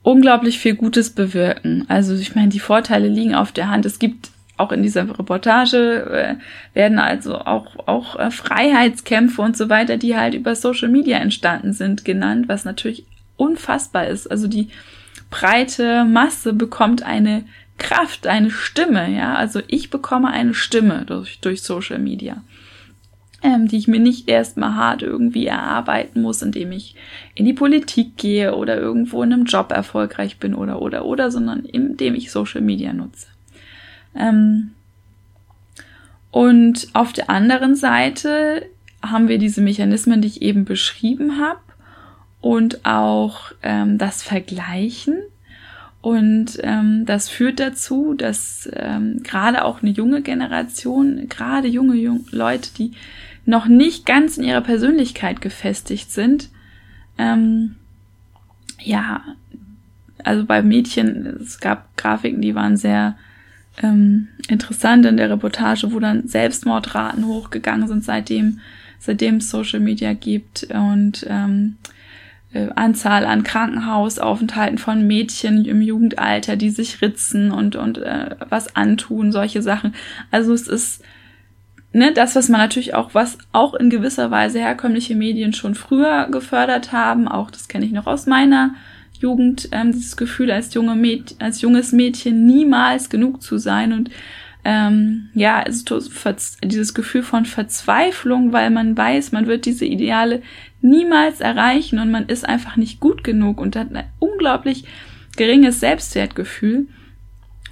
unglaublich 0.01 0.59
viel 0.59 0.75
Gutes 0.75 1.09
bewirken. 1.09 1.85
Also 1.87 2.15
ich 2.15 2.35
meine, 2.35 2.49
die 2.49 2.59
Vorteile 2.59 3.07
liegen 3.07 3.35
auf 3.35 3.51
der 3.51 3.69
Hand. 3.69 3.85
Es 3.85 3.99
gibt 3.99 4.29
auch 4.57 4.71
in 4.71 4.83
dieser 4.83 5.07
Reportage 5.07 6.05
äh, 6.09 6.35
werden 6.73 6.99
also 6.99 7.39
auch, 7.39 7.87
auch 7.87 8.17
äh, 8.17 8.31
Freiheitskämpfe 8.31 9.41
und 9.41 9.57
so 9.57 9.69
weiter, 9.69 9.97
die 9.97 10.15
halt 10.15 10.33
über 10.33 10.55
Social 10.55 10.89
Media 10.89 11.17
entstanden 11.17 11.73
sind, 11.73 12.05
genannt, 12.05 12.47
was 12.47 12.65
natürlich 12.65 13.05
unfassbar 13.37 14.07
ist. 14.07 14.29
Also 14.31 14.47
die 14.47 14.69
breite 15.29 16.05
Masse 16.05 16.53
bekommt 16.53 17.03
eine 17.03 17.43
Kraft, 17.77 18.27
eine 18.27 18.49
Stimme, 18.49 19.09
ja. 19.11 19.35
Also 19.35 19.61
ich 19.67 19.89
bekomme 19.89 20.29
eine 20.29 20.53
Stimme 20.53 21.03
durch, 21.05 21.39
durch 21.41 21.61
Social 21.61 21.99
Media, 21.99 22.41
ähm, 23.43 23.67
die 23.67 23.77
ich 23.77 23.89
mir 23.89 23.99
nicht 23.99 24.29
erstmal 24.29 24.75
hart 24.75 25.01
irgendwie 25.01 25.47
erarbeiten 25.47 26.21
muss, 26.21 26.41
indem 26.41 26.71
ich 26.71 26.95
in 27.33 27.43
die 27.43 27.53
Politik 27.53 28.15
gehe 28.15 28.55
oder 28.55 28.77
irgendwo 28.77 29.21
in 29.23 29.33
einem 29.33 29.43
Job 29.43 29.71
erfolgreich 29.71 30.37
bin 30.37 30.55
oder, 30.55 30.81
oder, 30.81 31.03
oder, 31.03 31.29
sondern 31.29 31.65
indem 31.65 32.15
ich 32.15 32.31
Social 32.31 32.61
Media 32.61 32.93
nutze. 32.93 33.27
Ähm, 34.15 34.71
und 36.31 36.89
auf 36.93 37.13
der 37.13 37.29
anderen 37.29 37.75
Seite 37.75 38.65
haben 39.01 39.27
wir 39.27 39.37
diese 39.37 39.61
Mechanismen, 39.61 40.21
die 40.21 40.27
ich 40.27 40.41
eben 40.41 40.65
beschrieben 40.65 41.39
habe 41.39 41.59
und 42.41 42.85
auch 42.85 43.51
ähm, 43.63 43.97
das 43.97 44.23
Vergleichen. 44.23 45.19
Und 46.01 46.59
ähm, 46.61 47.05
das 47.05 47.29
führt 47.29 47.59
dazu, 47.59 48.13
dass 48.13 48.69
ähm, 48.73 49.23
gerade 49.23 49.65
auch 49.65 49.81
eine 49.81 49.91
junge 49.91 50.21
Generation, 50.21 51.27
gerade 51.29 51.67
junge, 51.67 51.95
junge 51.95 52.25
Leute, 52.31 52.69
die 52.77 52.91
noch 53.45 53.65
nicht 53.67 54.05
ganz 54.05 54.37
in 54.37 54.43
ihrer 54.43 54.61
Persönlichkeit 54.61 55.41
gefestigt 55.41 56.11
sind, 56.11 56.49
ähm, 57.17 57.75
ja, 58.79 59.23
also 60.23 60.45
bei 60.45 60.61
Mädchen, 60.61 61.37
es 61.41 61.59
gab 61.59 61.95
Grafiken, 61.97 62.41
die 62.41 62.55
waren 62.55 62.77
sehr 62.77 63.17
ähm, 63.81 64.29
interessant 64.47 65.05
in 65.05 65.17
der 65.17 65.29
Reportage, 65.29 65.91
wo 65.91 65.99
dann 65.99 66.27
Selbstmordraten 66.27 67.25
hochgegangen 67.25 67.87
sind, 67.87 68.03
seitdem, 68.03 68.59
seitdem 68.99 69.37
es 69.37 69.49
Social 69.49 69.79
Media 69.79 70.13
gibt 70.13 70.67
und 70.71 71.25
ähm, 71.29 71.77
äh, 72.53 72.69
Anzahl 72.75 73.25
an 73.25 73.43
Krankenhausaufenthalten 73.43 74.77
von 74.77 75.05
Mädchen 75.05 75.65
im 75.65 75.81
Jugendalter, 75.81 76.55
die 76.55 76.69
sich 76.69 77.01
ritzen 77.01 77.51
und, 77.51 77.75
und 77.75 77.97
äh, 77.97 78.35
was 78.49 78.75
antun, 78.75 79.31
solche 79.31 79.61
Sachen. 79.61 79.93
Also 80.31 80.53
es 80.53 80.67
ist 80.67 81.03
ne, 81.91 82.13
das, 82.13 82.35
was 82.35 82.49
man 82.49 82.61
natürlich 82.61 82.93
auch, 82.93 83.13
was 83.13 83.37
auch 83.51 83.73
in 83.73 83.89
gewisser 83.89 84.31
Weise 84.31 84.59
herkömmliche 84.59 85.15
Medien 85.15 85.53
schon 85.53 85.75
früher 85.75 86.27
gefördert 86.31 86.91
haben, 86.91 87.27
auch 87.27 87.51
das 87.51 87.67
kenne 87.67 87.85
ich 87.85 87.91
noch 87.91 88.07
aus 88.07 88.25
meiner 88.25 88.75
Jugend, 89.21 89.69
ähm, 89.71 89.91
dieses 89.91 90.17
Gefühl 90.17 90.51
als 90.51 90.73
junge 90.73 90.95
Mäd 90.95 91.35
als 91.39 91.61
junges 91.61 91.91
Mädchen 91.91 92.45
niemals 92.45 93.09
genug 93.09 93.41
zu 93.41 93.57
sein 93.57 93.93
und 93.93 94.09
ähm, 94.67 95.29
ja, 95.35 95.59
also 95.59 95.99
dieses 96.63 96.95
Gefühl 96.95 97.21
von 97.21 97.45
Verzweiflung, 97.45 98.51
weil 98.51 98.71
man 98.71 98.97
weiß, 98.97 99.31
man 99.31 99.45
wird 99.45 99.65
diese 99.65 99.85
Ideale 99.85 100.41
niemals 100.81 101.39
erreichen 101.39 101.99
und 101.99 102.09
man 102.09 102.25
ist 102.25 102.49
einfach 102.49 102.75
nicht 102.75 102.99
gut 102.99 103.23
genug 103.23 103.61
und 103.61 103.75
hat 103.75 103.93
ein 103.93 104.05
unglaublich 104.17 104.85
geringes 105.37 105.79
Selbstwertgefühl. 105.79 106.87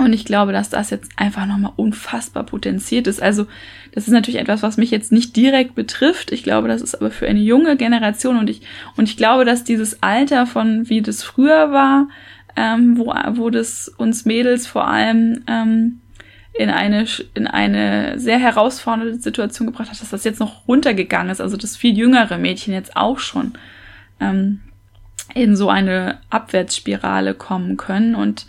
Und 0.04 0.12
ich 0.12 0.26
glaube, 0.26 0.52
dass 0.52 0.70
das 0.70 0.90
jetzt 0.90 1.12
einfach 1.16 1.46
nochmal 1.46 1.72
unfassbar 1.78 2.44
potenziert 2.44 3.08
ist. 3.08 3.22
Also, 3.22 3.48
das 3.94 4.06
ist 4.06 4.14
natürlich 4.14 4.40
etwas, 4.40 4.62
was 4.62 4.78
mich 4.78 4.92
jetzt 4.92 5.12
nicht 5.12 5.36
direkt 5.36 5.76
betrifft. 5.76 6.32
Ich 6.32 6.44
glaube, 6.44 6.68
das 6.68 6.82
ist 6.82 6.96
aber 6.96 7.10
für 7.10 7.28
eine 7.28 7.40
junge 7.40 7.78
Generation 7.78 8.38
und 8.38 8.50
ich, 8.50 8.62
und 8.98 9.08
ich 9.08 9.16
glaube, 9.16 9.46
dass 9.46 9.64
dieses 9.64 10.04
Alter 10.04 10.46
von, 10.46 10.90
wie 10.90 11.02
das 11.02 11.24
früher 11.24 11.72
war, 11.72 12.10
ähm, 12.58 12.98
wo, 12.98 13.14
wo 13.36 13.50
das 13.50 13.88
uns 13.88 14.26
Mädels 14.26 14.68
vor 14.68 14.88
allem 14.88 15.44
ähm, 15.48 16.02
in 16.54 16.70
eine, 16.70 17.06
in 17.34 17.48
eine 17.48 18.20
sehr 18.20 18.40
herausfordernde 18.40 19.20
Situation 19.20 19.68
gebracht 19.68 19.90
hat, 19.90 20.02
dass 20.02 20.10
das 20.10 20.26
jetzt 20.26 20.40
noch 20.40 20.68
runtergegangen 20.68 21.32
ist. 21.32 21.40
Also, 21.40 21.56
dass 21.56 21.78
viel 21.78 21.98
jüngere 21.98 22.38
Mädchen 22.38 22.74
jetzt 22.74 22.98
auch 22.98 23.20
schon 23.20 23.54
ähm, 24.20 24.60
in 25.34 25.56
so 25.56 25.70
eine 25.70 26.20
Abwärtsspirale 26.30 27.34
kommen 27.34 27.78
können 27.78 28.16
und 28.16 28.46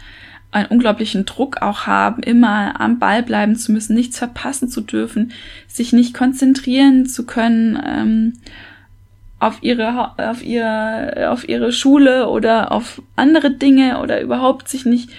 einen 0.54 0.68
unglaublichen 0.68 1.26
Druck 1.26 1.62
auch 1.62 1.86
haben, 1.86 2.22
immer 2.22 2.80
am 2.80 2.98
Ball 2.98 3.22
bleiben 3.22 3.56
zu 3.56 3.72
müssen, 3.72 3.94
nichts 3.94 4.18
verpassen 4.18 4.68
zu 4.68 4.80
dürfen, 4.80 5.32
sich 5.66 5.92
nicht 5.92 6.14
konzentrieren 6.14 7.06
zu 7.06 7.26
können 7.26 7.80
ähm, 7.84 8.32
auf 9.40 9.58
ihre 9.62 10.12
auf 10.18 10.42
ihre 10.42 11.30
auf 11.30 11.48
ihre 11.48 11.72
Schule 11.72 12.28
oder 12.28 12.72
auf 12.72 13.02
andere 13.16 13.50
Dinge 13.50 14.00
oder 14.00 14.20
überhaupt 14.20 14.68
sich 14.68 14.86
nicht 14.86 15.10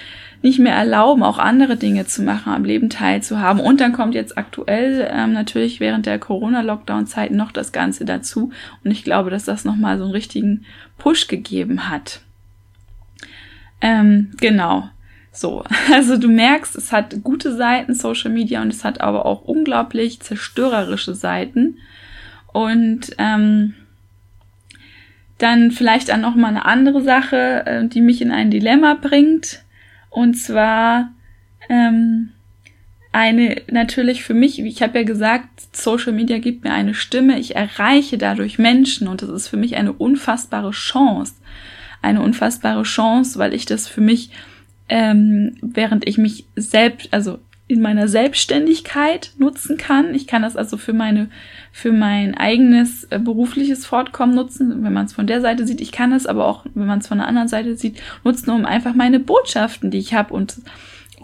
nicht 0.41 0.59
mehr 0.59 0.75
erlauben, 0.75 1.23
auch 1.23 1.39
andere 1.39 1.75
Dinge 1.75 2.05
zu 2.05 2.21
machen, 2.21 2.53
am 2.53 2.65
Leben 2.65 2.89
teilzuhaben. 2.89 3.59
Und 3.59 3.81
dann 3.81 3.93
kommt 3.93 4.13
jetzt 4.13 4.37
aktuell 4.37 5.09
ähm, 5.11 5.33
natürlich 5.33 5.79
während 5.79 6.05
der 6.05 6.19
Corona-Lockdown-Zeit 6.19 7.31
noch 7.31 7.51
das 7.51 7.71
Ganze 7.71 8.05
dazu. 8.05 8.51
Und 8.83 8.91
ich 8.91 9.03
glaube, 9.03 9.31
dass 9.31 9.43
das 9.43 9.65
nochmal 9.65 9.97
so 9.97 10.03
einen 10.03 10.13
richtigen 10.13 10.63
Push 10.99 11.27
gegeben 11.27 11.89
hat. 11.89 12.21
Ähm, 13.81 14.33
genau. 14.39 14.89
So, 15.35 15.63
also 15.93 16.17
du 16.17 16.27
merkst, 16.27 16.75
es 16.75 16.91
hat 16.91 17.23
gute 17.23 17.55
Seiten, 17.55 17.93
Social 17.93 18.31
Media, 18.31 18.61
und 18.61 18.73
es 18.73 18.83
hat 18.83 19.01
aber 19.01 19.25
auch 19.25 19.43
unglaublich 19.43 20.21
zerstörerische 20.21 21.13
Seiten. 21.13 21.77
Und 22.53 23.11
ähm, 23.17 23.73
dann 25.37 25.71
vielleicht 25.71 26.11
auch 26.11 26.17
noch 26.17 26.35
mal 26.35 26.47
eine 26.47 26.65
andere 26.65 27.01
Sache, 27.03 27.65
äh, 27.65 27.87
die 27.87 28.01
mich 28.01 28.21
in 28.21 28.31
ein 28.31 28.49
Dilemma 28.49 28.93
bringt. 28.93 29.63
Und 30.09 30.35
zwar 30.35 31.11
ähm, 31.67 32.29
eine 33.11 33.61
natürlich 33.69 34.23
für 34.23 34.33
mich, 34.33 34.59
ich 34.59 34.81
habe 34.81 34.99
ja 34.99 35.03
gesagt, 35.03 35.75
Social 35.75 36.13
Media 36.13 36.37
gibt 36.37 36.63
mir 36.63 36.71
eine 36.71 36.93
Stimme, 36.93 37.39
ich 37.39 37.55
erreiche 37.55 38.17
dadurch 38.17 38.57
Menschen 38.57 39.09
und 39.09 39.21
das 39.21 39.29
ist 39.29 39.47
für 39.49 39.57
mich 39.57 39.75
eine 39.75 39.91
unfassbare 39.91 40.71
Chance. 40.71 41.33
Eine 42.01 42.21
unfassbare 42.21 42.83
Chance, 42.83 43.37
weil 43.39 43.53
ich 43.53 43.65
das 43.65 43.87
für 43.89 44.01
mich 44.01 44.29
ähm, 44.89 45.55
während 45.61 46.07
ich 46.07 46.17
mich 46.17 46.45
selbst, 46.55 47.09
also 47.11 47.39
in 47.67 47.81
meiner 47.81 48.07
Selbstständigkeit 48.07 49.31
nutzen 49.39 49.77
kann. 49.77 50.13
Ich 50.13 50.27
kann 50.27 50.43
das 50.43 50.55
also 50.55 50.77
für 50.77 50.93
meine, 50.93 51.29
für 51.71 51.91
mein 51.91 52.35
eigenes 52.35 53.05
äh, 53.05 53.17
berufliches 53.17 53.87
Fortkommen 53.87 54.35
nutzen, 54.35 54.83
wenn 54.83 54.93
man 54.93 55.05
es 55.05 55.13
von 55.13 55.25
der 55.25 55.41
Seite 55.41 55.65
sieht. 55.65 55.81
Ich 55.81 55.91
kann 55.91 56.11
es 56.11 56.27
aber 56.27 56.45
auch, 56.45 56.65
wenn 56.75 56.85
man 56.85 56.99
es 56.99 57.07
von 57.07 57.17
der 57.17 57.27
anderen 57.27 57.47
Seite 57.47 57.75
sieht, 57.75 57.99
nutzen, 58.23 58.51
um 58.51 58.65
einfach 58.65 58.93
meine 58.93 59.19
Botschaften, 59.19 59.89
die 59.89 59.97
ich 59.97 60.13
habe 60.13 60.33
und 60.33 60.61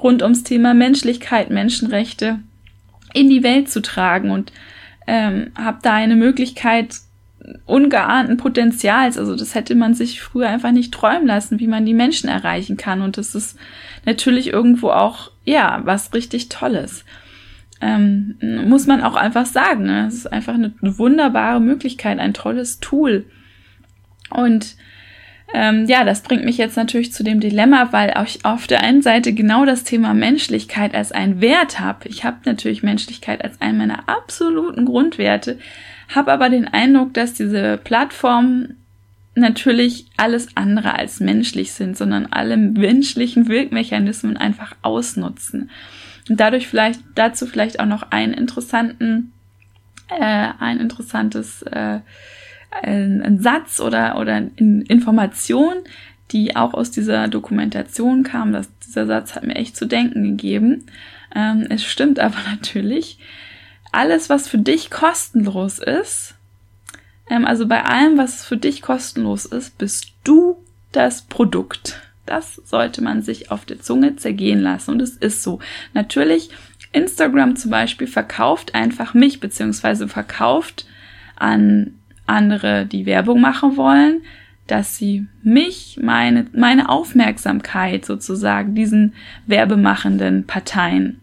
rund 0.01 0.23
ums 0.23 0.43
Thema 0.43 0.73
Menschlichkeit, 0.73 1.51
Menschenrechte 1.51 2.39
in 3.13 3.29
die 3.29 3.43
Welt 3.43 3.69
zu 3.69 3.81
tragen 3.81 4.31
und 4.31 4.51
ähm, 5.05 5.51
habe 5.55 5.79
da 5.83 5.93
eine 5.93 6.15
Möglichkeit, 6.15 6.95
ungeahnten 7.65 8.37
Potenzials. 8.37 9.17
Also 9.17 9.35
das 9.35 9.55
hätte 9.55 9.75
man 9.75 9.93
sich 9.93 10.21
früher 10.21 10.49
einfach 10.49 10.71
nicht 10.71 10.93
träumen 10.93 11.27
lassen, 11.27 11.59
wie 11.59 11.67
man 11.67 11.85
die 11.85 11.93
Menschen 11.93 12.29
erreichen 12.29 12.77
kann. 12.77 13.01
Und 13.01 13.17
das 13.17 13.35
ist 13.35 13.57
natürlich 14.05 14.51
irgendwo 14.51 14.89
auch, 14.89 15.31
ja, 15.45 15.81
was 15.83 16.13
richtig 16.13 16.49
Tolles. 16.49 17.05
Ähm, 17.81 18.35
muss 18.67 18.85
man 18.85 19.01
auch 19.01 19.15
einfach 19.15 19.45
sagen. 19.45 19.85
Ne? 19.85 20.05
Es 20.07 20.13
ist 20.13 20.31
einfach 20.31 20.53
eine, 20.53 20.73
eine, 20.81 20.97
wunderbare 20.99 21.59
Möglichkeit, 21.59 22.19
ein 22.19 22.33
tolles 22.33 22.79
Tool. 22.79 23.25
Und 24.29 24.75
ähm, 25.53 25.85
ja, 25.87 26.03
das 26.03 26.21
bringt 26.21 26.45
mich 26.45 26.57
jetzt 26.57 26.77
natürlich 26.77 27.11
zu 27.11 27.23
dem 27.23 27.39
Dilemma, 27.39 27.91
weil 27.91 28.13
ich 28.25 28.45
auf 28.45 28.67
der 28.67 28.81
einen 28.81 29.01
Seite 29.01 29.33
genau 29.33 29.65
das 29.65 29.83
Thema 29.83 30.13
Menschlichkeit 30.13 30.93
als 30.93 31.11
einen 31.11 31.41
Wert 31.41 31.79
habe. 31.79 32.07
Ich 32.07 32.23
habe 32.23 32.37
natürlich 32.45 32.83
Menschlichkeit 32.83 33.43
als 33.43 33.59
einen 33.59 33.79
meiner 33.79 34.07
absoluten 34.07 34.85
Grundwerte, 34.85 35.57
habe 36.15 36.31
aber 36.31 36.49
den 36.49 36.67
Eindruck, 36.67 37.13
dass 37.13 37.33
diese 37.33 37.77
Plattformen 37.77 38.77
natürlich 39.35 40.07
alles 40.17 40.55
andere 40.55 40.95
als 40.95 41.19
menschlich 41.19 41.71
sind, 41.71 41.97
sondern 41.97 42.27
alle 42.27 42.57
menschlichen 42.57 43.47
Wirkmechanismen 43.47 44.37
einfach 44.37 44.75
ausnutzen. 44.81 45.69
Und 46.29 46.39
dadurch 46.39 46.67
vielleicht, 46.67 47.01
dazu 47.15 47.45
vielleicht 47.45 47.79
auch 47.79 47.85
noch 47.85 48.11
einen 48.11 48.33
interessanten, 48.33 49.31
äh, 50.09 50.49
ein 50.59 50.79
interessantes, 50.79 51.61
äh, 51.63 51.99
ein, 52.83 53.21
ein 53.21 53.39
Satz 53.39 53.79
oder, 53.79 54.17
oder 54.19 54.37
in 54.55 54.81
Information, 54.83 55.73
die 56.31 56.55
auch 56.55 56.73
aus 56.73 56.91
dieser 56.91 57.27
Dokumentation 57.27 58.23
kam. 58.23 58.53
Das, 58.53 58.69
dieser 58.85 59.07
Satz 59.07 59.35
hat 59.35 59.43
mir 59.43 59.55
echt 59.55 59.75
zu 59.75 59.85
denken 59.85 60.23
gegeben. 60.23 60.85
Ähm, 61.35 61.67
es 61.69 61.83
stimmt 61.83 62.19
aber 62.19 62.37
natürlich, 62.49 63.17
alles, 63.91 64.29
was 64.29 64.47
für 64.47 64.57
dich 64.57 64.89
kostenlos 64.89 65.79
ist, 65.79 66.35
ähm, 67.29 67.45
also 67.45 67.67
bei 67.67 67.83
allem, 67.83 68.17
was 68.17 68.43
für 68.43 68.57
dich 68.57 68.81
kostenlos 68.81 69.45
ist, 69.45 69.77
bist 69.77 70.13
du 70.23 70.57
das 70.91 71.23
Produkt. 71.23 72.01
Das 72.25 72.55
sollte 72.65 73.01
man 73.01 73.23
sich 73.23 73.51
auf 73.51 73.65
der 73.65 73.81
Zunge 73.81 74.15
zergehen 74.17 74.61
lassen. 74.61 74.91
Und 74.91 75.01
es 75.01 75.17
ist 75.17 75.41
so. 75.41 75.59
Natürlich, 75.93 76.49
Instagram 76.93 77.55
zum 77.55 77.71
Beispiel 77.71 78.07
verkauft 78.07 78.75
einfach 78.75 79.13
mich, 79.13 79.39
beziehungsweise 79.39 80.07
verkauft 80.07 80.85
an 81.35 81.95
andere, 82.27 82.85
die 82.85 83.05
Werbung 83.05 83.41
machen 83.41 83.77
wollen, 83.77 84.21
dass 84.67 84.97
sie 84.97 85.25
mich, 85.41 85.99
meine, 86.01 86.45
meine 86.53 86.89
Aufmerksamkeit 86.89 88.05
sozusagen 88.05 88.75
diesen 88.75 89.13
werbemachenden 89.47 90.45
Parteien 90.45 91.19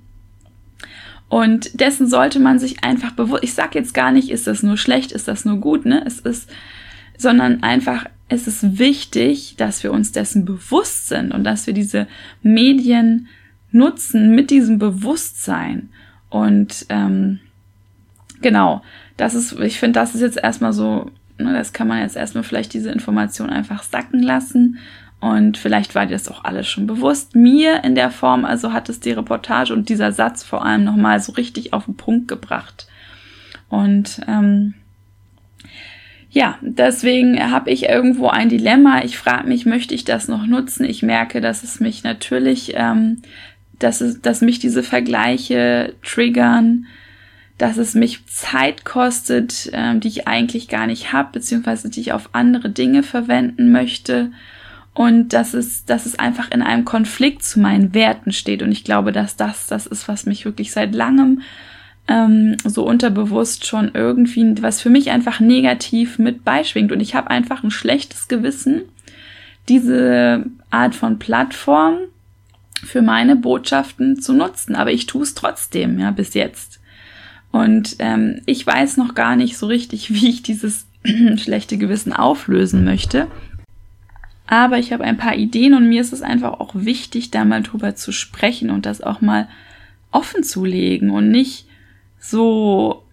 und 1.28 1.78
dessen 1.78 2.06
sollte 2.06 2.40
man 2.40 2.58
sich 2.58 2.84
einfach 2.84 3.12
bewusst, 3.12 3.44
ich 3.44 3.54
sag 3.54 3.74
jetzt 3.74 3.92
gar 3.92 4.12
nicht, 4.12 4.30
ist 4.30 4.46
das 4.46 4.62
nur 4.62 4.76
schlecht, 4.76 5.12
ist 5.12 5.28
das 5.28 5.44
nur 5.44 5.58
gut, 5.58 5.84
ne? 5.84 6.02
Es 6.06 6.20
ist, 6.20 6.48
sondern 7.18 7.62
einfach, 7.62 8.06
es 8.28 8.46
ist 8.46 8.78
wichtig, 8.78 9.54
dass 9.56 9.82
wir 9.82 9.92
uns 9.92 10.12
dessen 10.12 10.44
bewusst 10.44 11.08
sind 11.08 11.32
und 11.32 11.44
dass 11.44 11.66
wir 11.66 11.74
diese 11.74 12.06
Medien 12.42 13.28
nutzen 13.72 14.34
mit 14.34 14.50
diesem 14.50 14.78
Bewusstsein. 14.78 15.90
Und 16.30 16.86
ähm, 16.88 17.40
genau, 18.40 18.82
das 19.18 19.34
ist, 19.34 19.52
ich 19.60 19.78
finde, 19.78 20.00
das 20.00 20.14
ist 20.14 20.22
jetzt 20.22 20.38
erstmal 20.38 20.72
so, 20.72 21.10
ne, 21.36 21.52
das 21.52 21.74
kann 21.74 21.88
man 21.88 22.00
jetzt 22.00 22.16
erstmal 22.16 22.44
vielleicht 22.44 22.72
diese 22.72 22.90
Information 22.90 23.50
einfach 23.50 23.82
sacken 23.82 24.22
lassen 24.22 24.78
und 25.20 25.58
vielleicht 25.58 25.94
war 25.94 26.06
dir 26.06 26.12
das 26.12 26.28
auch 26.28 26.44
alles 26.44 26.68
schon 26.68 26.86
bewusst. 26.86 27.34
Mir 27.34 27.82
in 27.82 27.94
der 27.94 28.10
Form, 28.10 28.44
also 28.44 28.72
hat 28.72 28.88
es 28.88 29.00
die 29.00 29.10
Reportage 29.10 29.72
und 29.72 29.88
dieser 29.88 30.12
Satz 30.12 30.44
vor 30.44 30.64
allem 30.64 30.84
nochmal 30.84 31.18
so 31.20 31.32
richtig 31.32 31.72
auf 31.72 31.86
den 31.86 31.96
Punkt 31.96 32.28
gebracht. 32.28 32.86
Und 33.68 34.20
ähm, 34.28 34.74
ja, 36.30 36.58
deswegen 36.60 37.50
habe 37.50 37.70
ich 37.70 37.88
irgendwo 37.88 38.28
ein 38.28 38.48
Dilemma. 38.48 39.02
Ich 39.02 39.18
frage 39.18 39.48
mich, 39.48 39.66
möchte 39.66 39.94
ich 39.94 40.04
das 40.04 40.28
noch 40.28 40.46
nutzen? 40.46 40.84
Ich 40.84 41.02
merke, 41.02 41.40
dass 41.40 41.64
es 41.64 41.80
mich 41.80 42.04
natürlich, 42.04 42.74
ähm, 42.76 43.22
dass, 43.78 44.00
es, 44.00 44.20
dass 44.20 44.40
mich 44.40 44.60
diese 44.60 44.84
Vergleiche 44.84 45.94
triggern, 46.04 46.86
dass 47.56 47.76
es 47.76 47.94
mich 47.94 48.24
Zeit 48.26 48.84
kostet, 48.84 49.68
ähm, 49.72 49.98
die 49.98 50.08
ich 50.08 50.28
eigentlich 50.28 50.68
gar 50.68 50.86
nicht 50.86 51.12
habe, 51.12 51.30
beziehungsweise 51.32 51.90
die 51.90 52.00
ich 52.00 52.12
auf 52.12 52.30
andere 52.32 52.70
Dinge 52.70 53.02
verwenden 53.02 53.72
möchte. 53.72 54.30
Und 54.98 55.32
dass 55.32 55.54
es, 55.54 55.84
dass 55.84 56.06
es 56.06 56.18
einfach 56.18 56.50
in 56.50 56.60
einem 56.60 56.84
Konflikt 56.84 57.44
zu 57.44 57.60
meinen 57.60 57.94
Werten 57.94 58.32
steht. 58.32 58.64
Und 58.64 58.72
ich 58.72 58.82
glaube, 58.82 59.12
dass 59.12 59.36
das 59.36 59.68
das 59.68 59.86
ist, 59.86 60.08
was 60.08 60.26
mich 60.26 60.44
wirklich 60.44 60.72
seit 60.72 60.92
langem 60.92 61.42
ähm, 62.08 62.56
so 62.64 62.84
unterbewusst 62.84 63.64
schon 63.64 63.92
irgendwie, 63.94 64.60
was 64.60 64.80
für 64.80 64.90
mich 64.90 65.12
einfach 65.12 65.38
negativ 65.38 66.18
mit 66.18 66.44
beischwingt. 66.44 66.90
Und 66.90 66.98
ich 66.98 67.14
habe 67.14 67.30
einfach 67.30 67.62
ein 67.62 67.70
schlechtes 67.70 68.26
Gewissen, 68.26 68.82
diese 69.68 70.46
Art 70.70 70.96
von 70.96 71.20
Plattform 71.20 71.98
für 72.82 73.00
meine 73.00 73.36
Botschaften 73.36 74.20
zu 74.20 74.32
nutzen. 74.32 74.74
Aber 74.74 74.90
ich 74.90 75.06
tue 75.06 75.22
es 75.22 75.34
trotzdem, 75.34 76.00
ja, 76.00 76.10
bis 76.10 76.34
jetzt. 76.34 76.80
Und 77.52 77.94
ähm, 78.00 78.40
ich 78.46 78.66
weiß 78.66 78.96
noch 78.96 79.14
gar 79.14 79.36
nicht 79.36 79.58
so 79.58 79.68
richtig, 79.68 80.12
wie 80.12 80.28
ich 80.28 80.42
dieses 80.42 80.88
schlechte 81.36 81.78
Gewissen 81.78 82.12
auflösen 82.12 82.84
möchte. 82.84 83.28
Aber 84.50 84.78
ich 84.78 84.94
habe 84.94 85.04
ein 85.04 85.18
paar 85.18 85.36
Ideen 85.36 85.74
und 85.74 85.88
mir 85.88 86.00
ist 86.00 86.14
es 86.14 86.22
einfach 86.22 86.58
auch 86.58 86.74
wichtig, 86.74 87.30
da 87.30 87.44
mal 87.44 87.62
drüber 87.62 87.94
zu 87.94 88.12
sprechen 88.12 88.70
und 88.70 88.86
das 88.86 89.02
auch 89.02 89.20
mal 89.20 89.46
offen 90.10 90.42
zu 90.42 90.64
legen 90.64 91.10
und 91.10 91.30
nicht 91.30 91.66
so, 92.18 93.04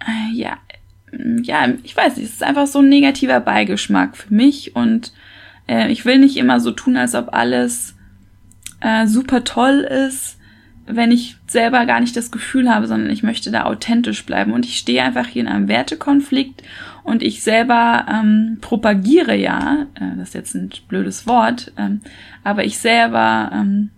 äh, 0.00 0.36
ja, 0.36 0.58
ja, 1.42 1.68
ich 1.82 1.96
weiß 1.96 2.16
nicht, 2.16 2.26
es 2.26 2.34
ist 2.34 2.42
einfach 2.42 2.66
so 2.66 2.80
ein 2.80 2.90
negativer 2.90 3.40
Beigeschmack 3.40 4.14
für 4.14 4.32
mich 4.32 4.76
und 4.76 5.14
äh, 5.66 5.90
ich 5.90 6.04
will 6.04 6.18
nicht 6.18 6.36
immer 6.36 6.60
so 6.60 6.70
tun, 6.70 6.98
als 6.98 7.14
ob 7.14 7.32
alles 7.32 7.94
äh, 8.80 9.06
super 9.06 9.44
toll 9.44 9.80
ist, 9.80 10.38
wenn 10.86 11.12
ich 11.12 11.36
selber 11.46 11.86
gar 11.86 12.00
nicht 12.00 12.16
das 12.16 12.30
Gefühl 12.30 12.72
habe, 12.72 12.86
sondern 12.86 13.10
ich 13.10 13.22
möchte 13.22 13.50
da 13.50 13.64
authentisch 13.64 14.24
bleiben. 14.26 14.52
Und 14.52 14.66
ich 14.66 14.78
stehe 14.78 15.02
einfach 15.02 15.26
hier 15.26 15.42
in 15.42 15.48
einem 15.48 15.68
Wertekonflikt 15.68 16.62
und 17.04 17.22
ich 17.22 17.42
selber 17.42 18.06
ähm, 18.08 18.58
propagiere 18.60 19.36
ja, 19.36 19.86
äh, 19.94 20.16
das 20.16 20.28
ist 20.28 20.34
jetzt 20.34 20.54
ein 20.54 20.70
blödes 20.88 21.26
Wort, 21.26 21.72
ähm, 21.76 22.00
aber 22.44 22.64
ich 22.64 22.78
selber 22.78 23.50
ähm, 23.52 23.90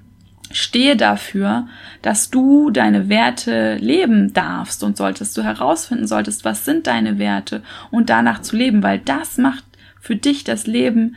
stehe 0.51 0.97
dafür, 0.97 1.67
dass 2.03 2.31
du 2.31 2.71
deine 2.71 3.09
Werte 3.09 3.77
leben 3.77 4.33
darfst 4.33 4.85
und 4.85 4.97
solltest 4.97 5.37
du 5.37 5.43
herausfinden 5.43 6.07
solltest, 6.07 6.45
was 6.45 6.65
sind 6.65 6.87
deine 6.87 7.19
Werte 7.19 7.63
und 7.91 8.09
danach 8.11 8.43
zu 8.43 8.57
leben, 8.57 8.83
weil 8.83 8.99
das 8.99 9.37
macht 9.39 9.65
für 10.01 10.17
dich 10.17 10.45
das 10.45 10.67
Leben 10.67 11.17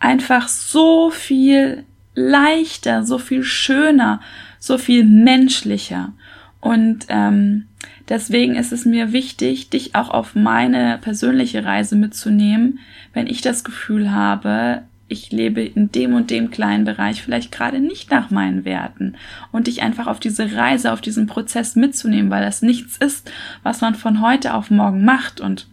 einfach 0.00 0.48
so 0.48 1.10
viel 1.10 1.84
leichter, 2.14 3.04
so 3.04 3.18
viel 3.18 3.42
schöner, 3.42 4.20
so 4.64 4.78
viel 4.78 5.04
menschlicher. 5.04 6.12
Und 6.60 7.06
ähm, 7.08 7.66
deswegen 8.08 8.54
ist 8.54 8.72
es 8.72 8.86
mir 8.86 9.12
wichtig, 9.12 9.68
dich 9.68 9.94
auch 9.94 10.08
auf 10.08 10.34
meine 10.34 10.98
persönliche 11.02 11.64
Reise 11.64 11.96
mitzunehmen, 11.96 12.78
wenn 13.12 13.26
ich 13.26 13.42
das 13.42 13.64
Gefühl 13.64 14.10
habe, 14.12 14.82
ich 15.06 15.30
lebe 15.30 15.60
in 15.60 15.92
dem 15.92 16.14
und 16.14 16.30
dem 16.30 16.50
kleinen 16.50 16.86
Bereich 16.86 17.22
vielleicht 17.22 17.52
gerade 17.52 17.78
nicht 17.78 18.10
nach 18.10 18.30
meinen 18.30 18.64
Werten 18.64 19.16
und 19.52 19.66
dich 19.66 19.82
einfach 19.82 20.06
auf 20.06 20.18
diese 20.18 20.56
Reise, 20.56 20.92
auf 20.92 21.02
diesen 21.02 21.26
Prozess 21.26 21.76
mitzunehmen, 21.76 22.30
weil 22.30 22.42
das 22.42 22.62
nichts 22.62 22.96
ist, 22.96 23.30
was 23.62 23.82
man 23.82 23.94
von 23.94 24.22
heute 24.22 24.54
auf 24.54 24.70
morgen 24.70 25.04
macht 25.04 25.42
und 25.42 25.68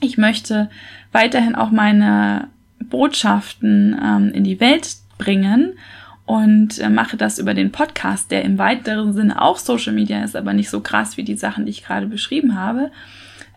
ich 0.00 0.16
möchte 0.16 0.70
weiterhin 1.12 1.54
auch 1.54 1.70
meine 1.70 2.48
Botschaften 2.80 4.00
ähm, 4.02 4.32
in 4.32 4.44
die 4.44 4.60
Welt 4.60 4.96
bringen 5.18 5.74
und 6.26 6.78
äh, 6.78 6.88
mache 6.88 7.16
das 7.16 7.38
über 7.38 7.54
den 7.54 7.72
Podcast, 7.72 8.30
der 8.30 8.42
im 8.42 8.58
weiteren 8.58 9.12
Sinne 9.12 9.40
auch 9.40 9.58
Social 9.58 9.92
Media 9.92 10.24
ist, 10.24 10.36
aber 10.36 10.52
nicht 10.52 10.70
so 10.70 10.80
krass 10.80 11.16
wie 11.16 11.24
die 11.24 11.36
Sachen, 11.36 11.66
die 11.66 11.70
ich 11.70 11.84
gerade 11.84 12.06
beschrieben 12.06 12.58
habe 12.58 12.90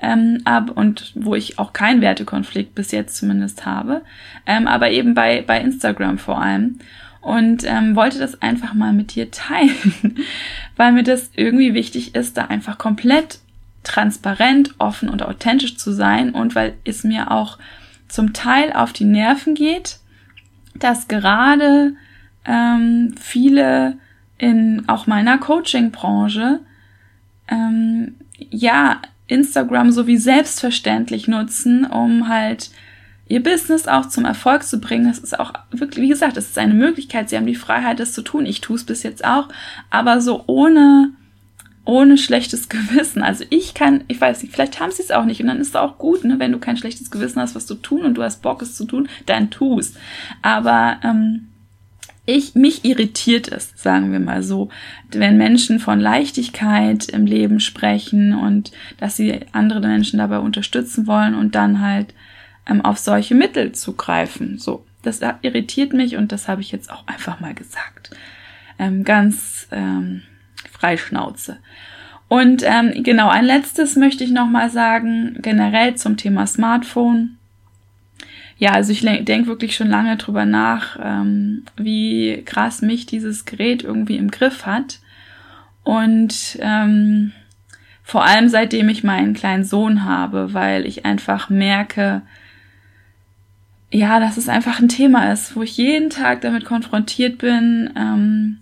ähm, 0.01 0.41
ab 0.45 0.71
und 0.75 1.11
wo 1.15 1.35
ich 1.35 1.59
auch 1.59 1.73
keinen 1.73 2.01
Wertekonflikt 2.01 2.75
bis 2.75 2.91
jetzt 2.91 3.15
zumindest 3.17 3.65
habe, 3.65 4.01
ähm, 4.45 4.67
aber 4.67 4.91
eben 4.91 5.13
bei, 5.13 5.43
bei 5.45 5.59
Instagram 5.59 6.17
vor 6.17 6.41
allem. 6.41 6.79
Und 7.19 7.63
ähm, 7.65 7.95
wollte 7.95 8.19
das 8.19 8.41
einfach 8.41 8.73
mal 8.73 8.93
mit 8.93 9.15
dir 9.15 9.31
teilen, 9.31 10.23
weil 10.77 10.93
mir 10.93 11.03
das 11.03 11.31
irgendwie 11.35 11.73
wichtig 11.73 12.15
ist, 12.15 12.37
da 12.37 12.45
einfach 12.45 12.77
komplett 12.77 13.39
transparent, 13.83 14.75
offen 14.77 15.09
und 15.09 15.23
authentisch 15.23 15.77
zu 15.77 15.91
sein 15.91 16.31
und 16.31 16.55
weil 16.55 16.75
es 16.85 17.03
mir 17.03 17.31
auch 17.31 17.57
zum 18.07 18.33
Teil 18.33 18.71
auf 18.71 18.93
die 18.93 19.03
Nerven 19.03 19.55
geht, 19.55 19.99
dass 20.75 21.07
gerade 21.07 21.93
ähm, 22.47 23.13
viele 23.19 23.97
in 24.37 24.83
auch 24.87 25.07
meiner 25.07 25.37
Coaching-Branche 25.37 26.59
ähm, 27.47 28.15
ja 28.49 29.01
Instagram 29.27 29.91
so 29.91 30.07
wie 30.07 30.17
selbstverständlich 30.17 31.27
nutzen, 31.27 31.85
um 31.85 32.29
halt 32.29 32.71
ihr 33.27 33.43
Business 33.43 33.87
auch 33.87 34.07
zum 34.07 34.25
Erfolg 34.25 34.63
zu 34.63 34.79
bringen. 34.79 35.07
Das 35.07 35.19
ist 35.19 35.37
auch 35.37 35.53
wirklich, 35.71 36.03
wie 36.03 36.09
gesagt, 36.09 36.37
es 36.37 36.47
ist 36.47 36.57
eine 36.57 36.73
Möglichkeit. 36.73 37.29
Sie 37.29 37.35
haben 37.35 37.45
die 37.45 37.55
Freiheit, 37.55 37.99
das 37.99 38.13
zu 38.13 38.21
tun. 38.21 38.45
Ich 38.45 38.61
tue 38.61 38.77
es 38.77 38.85
bis 38.85 39.03
jetzt 39.03 39.25
auch, 39.25 39.49
aber 39.89 40.21
so 40.21 40.43
ohne 40.47 41.11
ohne 41.83 42.17
schlechtes 42.17 42.67
Gewissen. 42.69 43.23
Also 43.23 43.45
ich 43.49 43.73
kann, 43.73 44.03
ich 44.07 44.19
weiß 44.19 44.43
nicht, 44.43 44.53
vielleicht 44.53 44.79
haben 44.79 44.91
sie 44.91 45.03
es 45.03 45.11
auch 45.11 45.25
nicht 45.25 45.41
und 45.41 45.47
dann 45.47 45.61
ist 45.61 45.69
es 45.69 45.75
auch 45.75 45.97
gut, 45.97 46.25
ne, 46.25 46.37
wenn 46.37 46.51
du 46.51 46.59
kein 46.59 46.77
schlechtes 46.77 47.09
Gewissen 47.09 47.41
hast, 47.41 47.55
was 47.55 47.65
zu 47.65 47.75
tun 47.75 48.03
und 48.03 48.15
du 48.15 48.23
hast 48.23 48.41
Bock 48.41 48.61
es 48.61 48.75
zu 48.75 48.85
tun, 48.85 49.07
dann 49.25 49.49
tust. 49.49 49.97
Aber 50.41 50.97
ähm, 51.03 51.47
ich, 52.27 52.55
mich 52.55 52.83
irritiert 52.83 53.47
es, 53.47 53.71
sagen 53.75 54.11
wir 54.11 54.19
mal 54.19 54.43
so, 54.43 54.69
wenn 55.11 55.37
Menschen 55.37 55.79
von 55.79 56.01
Leichtigkeit 56.01 57.07
im 57.07 57.25
Leben 57.25 57.61
sprechen 57.61 58.35
und 58.35 58.73
dass 58.99 59.15
sie 59.15 59.39
andere 59.53 59.79
Menschen 59.79 60.19
dabei 60.19 60.39
unterstützen 60.39 61.07
wollen 61.07 61.35
und 61.35 61.55
dann 61.55 61.79
halt 61.79 62.13
ähm, 62.69 62.81
auf 62.81 62.97
solche 62.97 63.33
Mittel 63.33 63.71
zugreifen. 63.71 64.59
So, 64.59 64.85
das 65.03 65.21
irritiert 65.41 65.93
mich 65.93 66.17
und 66.17 66.33
das 66.33 66.49
habe 66.49 66.59
ich 66.59 66.71
jetzt 66.73 66.91
auch 66.91 67.07
einfach 67.07 67.39
mal 67.39 67.53
gesagt. 67.53 68.11
Ähm, 68.77 69.05
ganz 69.05 69.69
ähm, 69.71 70.23
Freischnauze. 70.69 71.57
Und 72.27 72.61
ähm, 72.65 73.03
genau, 73.03 73.29
ein 73.29 73.45
letztes 73.45 73.95
möchte 73.95 74.25
ich 74.25 74.31
noch 74.31 74.47
mal 74.47 74.69
sagen, 74.69 75.37
generell 75.41 75.95
zum 75.95 76.17
Thema 76.17 76.45
Smartphone 76.45 77.36
ja, 78.57 78.71
also 78.71 78.91
ich 78.91 79.01
denke 79.01 79.47
wirklich 79.47 79.75
schon 79.75 79.89
lange 79.89 80.17
drüber 80.17 80.45
nach, 80.45 80.97
ähm, 81.01 81.63
wie 81.75 82.41
krass 82.43 82.81
mich 82.81 83.05
dieses 83.05 83.45
Gerät 83.45 83.83
irgendwie 83.83 84.17
im 84.17 84.31
Griff 84.31 84.65
hat. 84.65 84.99
Und 85.83 86.57
ähm, 86.59 87.33
vor 88.03 88.25
allem 88.25 88.49
seitdem 88.49 88.89
ich 88.89 89.03
meinen 89.03 89.33
kleinen 89.33 89.63
Sohn 89.63 90.05
habe, 90.05 90.53
weil 90.53 90.85
ich 90.85 91.05
einfach 91.05 91.49
merke, 91.49 92.23
ja, 93.91 94.19
dass 94.19 94.37
es 94.37 94.49
einfach 94.49 94.79
ein 94.79 94.89
Thema 94.89 95.31
ist, 95.31 95.55
wo 95.55 95.61
ich 95.61 95.77
jeden 95.77 96.09
Tag 96.09 96.41
damit 96.41 96.65
konfrontiert 96.65 97.37
bin, 97.37 97.91
ähm, 97.95 98.57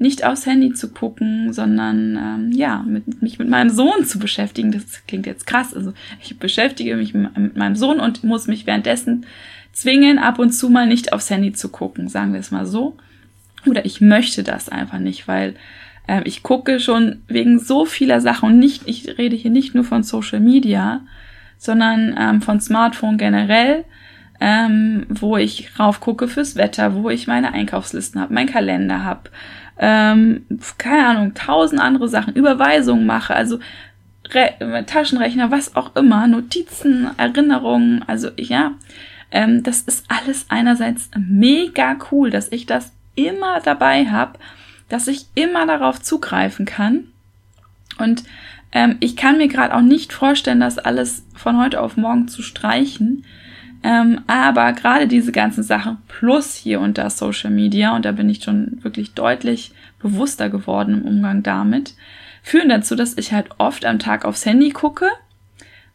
nicht 0.00 0.24
aufs 0.24 0.46
Handy 0.46 0.72
zu 0.72 0.90
gucken, 0.90 1.52
sondern 1.52 2.16
ähm, 2.16 2.52
ja, 2.52 2.82
mit, 2.86 3.22
mich 3.22 3.38
mit 3.38 3.48
meinem 3.48 3.70
Sohn 3.70 4.04
zu 4.04 4.18
beschäftigen. 4.18 4.72
Das 4.72 5.06
klingt 5.06 5.26
jetzt 5.26 5.46
krass. 5.46 5.74
Also 5.74 5.92
ich 6.22 6.38
beschäftige 6.38 6.96
mich 6.96 7.12
mit 7.12 7.56
meinem 7.56 7.76
Sohn 7.76 8.00
und 8.00 8.24
muss 8.24 8.46
mich 8.46 8.66
währenddessen 8.66 9.26
zwingen, 9.72 10.18
ab 10.18 10.38
und 10.38 10.52
zu 10.52 10.70
mal 10.70 10.86
nicht 10.86 11.12
aufs 11.12 11.28
Handy 11.28 11.52
zu 11.52 11.68
gucken, 11.68 12.08
sagen 12.08 12.32
wir 12.32 12.40
es 12.40 12.50
mal 12.50 12.64
so. 12.66 12.96
Oder 13.66 13.84
ich 13.84 14.00
möchte 14.00 14.42
das 14.42 14.70
einfach 14.70 14.98
nicht, 14.98 15.28
weil 15.28 15.54
äh, 16.08 16.22
ich 16.24 16.42
gucke 16.42 16.80
schon 16.80 17.20
wegen 17.28 17.58
so 17.58 17.84
vieler 17.84 18.22
Sachen 18.22 18.48
und 18.48 18.58
nicht, 18.58 18.84
ich 18.86 19.18
rede 19.18 19.36
hier 19.36 19.50
nicht 19.50 19.74
nur 19.74 19.84
von 19.84 20.02
Social 20.02 20.40
Media, 20.40 21.02
sondern 21.58 22.16
ähm, 22.18 22.40
von 22.40 22.58
Smartphone 22.58 23.18
generell 23.18 23.84
ähm, 24.40 25.04
wo 25.08 25.36
ich 25.36 25.78
rauf 25.78 26.00
gucke 26.00 26.26
fürs 26.26 26.56
Wetter, 26.56 26.94
wo 26.94 27.10
ich 27.10 27.26
meine 27.26 27.52
Einkaufslisten 27.52 28.20
habe, 28.20 28.32
meinen 28.32 28.48
Kalender 28.48 29.04
habe, 29.04 29.30
ähm, 29.80 30.44
keine 30.78 31.06
Ahnung, 31.06 31.34
tausend 31.34 31.80
andere 31.80 32.08
Sachen, 32.08 32.34
Überweisungen 32.34 33.06
mache, 33.06 33.34
also 33.34 33.58
Re 34.32 34.84
Taschenrechner, 34.86 35.50
was 35.50 35.74
auch 35.74 35.96
immer, 35.96 36.26
Notizen, 36.26 37.10
Erinnerungen, 37.16 38.04
also 38.06 38.28
ja, 38.36 38.72
ähm, 39.32 39.62
das 39.62 39.80
ist 39.80 40.04
alles 40.08 40.46
einerseits 40.50 41.10
mega 41.16 41.96
cool, 42.12 42.30
dass 42.30 42.52
ich 42.52 42.66
das 42.66 42.92
immer 43.14 43.60
dabei 43.60 44.06
habe, 44.06 44.38
dass 44.88 45.08
ich 45.08 45.26
immer 45.34 45.66
darauf 45.66 46.00
zugreifen 46.00 46.66
kann. 46.66 47.04
Und 47.98 48.24
ähm, 48.72 48.96
ich 49.00 49.16
kann 49.16 49.38
mir 49.38 49.48
gerade 49.48 49.74
auch 49.74 49.80
nicht 49.80 50.12
vorstellen, 50.12 50.60
das 50.60 50.78
alles 50.78 51.24
von 51.34 51.58
heute 51.58 51.80
auf 51.80 51.96
morgen 51.96 52.28
zu 52.28 52.42
streichen, 52.42 53.24
ähm, 53.82 54.20
aber 54.26 54.72
gerade 54.72 55.06
diese 55.06 55.32
ganzen 55.32 55.62
Sachen 55.62 55.98
plus 56.08 56.54
hier 56.54 56.80
unter 56.80 57.08
Social 57.10 57.50
Media, 57.50 57.94
und 57.96 58.04
da 58.04 58.12
bin 58.12 58.28
ich 58.28 58.42
schon 58.42 58.78
wirklich 58.82 59.14
deutlich 59.14 59.72
bewusster 60.00 60.50
geworden 60.50 61.00
im 61.00 61.02
Umgang 61.02 61.42
damit, 61.42 61.94
führen 62.42 62.68
dazu, 62.68 62.94
dass 62.94 63.16
ich 63.18 63.32
halt 63.32 63.48
oft 63.58 63.84
am 63.84 63.98
Tag 63.98 64.24
aufs 64.24 64.46
Handy 64.46 64.70
gucke, 64.70 65.06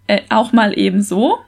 äh, 0.08 0.22
auch 0.30 0.54
mal 0.54 0.78
eben 0.78 1.02
so, 1.02 1.40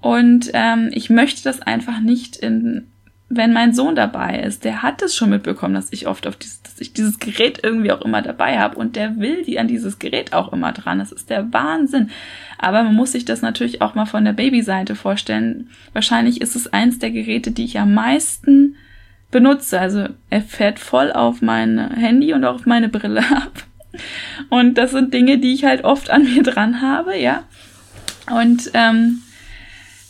Und 0.00 0.50
ähm, 0.52 0.90
ich 0.92 1.10
möchte 1.10 1.42
das 1.42 1.60
einfach 1.60 2.00
nicht 2.00 2.36
in, 2.36 2.88
wenn 3.30 3.52
mein 3.52 3.74
Sohn 3.74 3.94
dabei 3.94 4.40
ist, 4.40 4.64
der 4.64 4.82
hat 4.82 5.02
es 5.02 5.14
schon 5.14 5.30
mitbekommen, 5.30 5.74
dass 5.74 5.92
ich 5.92 6.06
oft 6.06 6.26
auf 6.26 6.36
dieses, 6.36 6.62
dass 6.62 6.80
ich 6.80 6.94
dieses 6.94 7.18
Gerät 7.18 7.60
irgendwie 7.62 7.92
auch 7.92 8.00
immer 8.00 8.22
dabei 8.22 8.58
habe 8.58 8.76
und 8.76 8.96
der 8.96 9.18
will 9.18 9.44
die 9.44 9.58
an 9.58 9.68
dieses 9.68 9.98
Gerät 9.98 10.32
auch 10.32 10.52
immer 10.52 10.72
dran. 10.72 10.98
Das 10.98 11.12
ist 11.12 11.28
der 11.28 11.52
Wahnsinn. 11.52 12.10
Aber 12.56 12.82
man 12.82 12.94
muss 12.94 13.12
sich 13.12 13.26
das 13.26 13.42
natürlich 13.42 13.82
auch 13.82 13.94
mal 13.94 14.06
von 14.06 14.24
der 14.24 14.32
Babyseite 14.32 14.94
vorstellen. 14.94 15.68
Wahrscheinlich 15.92 16.40
ist 16.40 16.56
es 16.56 16.72
eins 16.72 16.98
der 16.98 17.10
Geräte, 17.10 17.50
die 17.50 17.64
ich 17.64 17.78
am 17.78 17.92
meisten 17.92 18.76
benutze. 19.30 19.78
Also 19.78 20.06
er 20.30 20.40
fährt 20.40 20.78
voll 20.78 21.12
auf 21.12 21.42
mein 21.42 21.78
Handy 21.96 22.32
und 22.32 22.44
auch 22.46 22.54
auf 22.54 22.66
meine 22.66 22.88
Brille 22.88 23.20
ab. 23.30 23.64
Und 24.48 24.78
das 24.78 24.92
sind 24.92 25.12
Dinge, 25.12 25.38
die 25.38 25.52
ich 25.52 25.64
halt 25.64 25.84
oft 25.84 26.08
an 26.08 26.24
mir 26.24 26.42
dran 26.42 26.80
habe, 26.80 27.18
ja. 27.18 27.42
Und 28.30 28.70
ähm, 28.74 29.22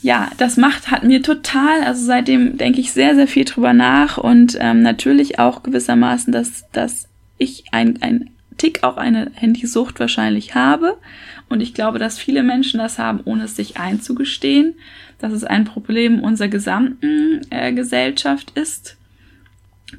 ja, 0.01 0.31
das 0.39 0.57
macht, 0.57 0.91
hat 0.91 1.03
mir 1.03 1.23
total, 1.23 1.83
also 1.83 2.05
seitdem 2.05 2.57
denke 2.57 2.81
ich 2.81 2.93
sehr, 2.93 3.15
sehr 3.15 3.27
viel 3.27 3.45
drüber 3.45 3.73
nach 3.73 4.17
und 4.17 4.57
ähm, 4.61 4.83
natürlich 4.83 5.39
auch 5.39 5.63
gewissermaßen, 5.63 6.33
dass, 6.33 6.65
dass 6.73 7.09
ich 7.37 7.65
ein, 7.73 8.01
ein 8.03 8.31
Tick 8.59 8.83
auch 8.83 8.97
eine 8.97 9.31
Handysucht 9.35 9.99
wahrscheinlich 10.01 10.55
habe. 10.55 10.99
Und 11.49 11.61
ich 11.61 11.75
glaube, 11.75 11.99
dass 11.99 12.19
viele 12.19 12.43
Menschen 12.43 12.79
das 12.79 12.99
haben, 12.99 13.21
ohne 13.25 13.45
es 13.45 13.57
sich 13.57 13.79
einzugestehen, 13.79 14.75
dass 15.19 15.33
es 15.33 15.45
ein 15.45 15.65
Problem 15.65 16.21
unserer 16.21 16.49
gesamten 16.49 17.41
äh, 17.51 17.73
Gesellschaft 17.73 18.53
ist. 18.55 18.97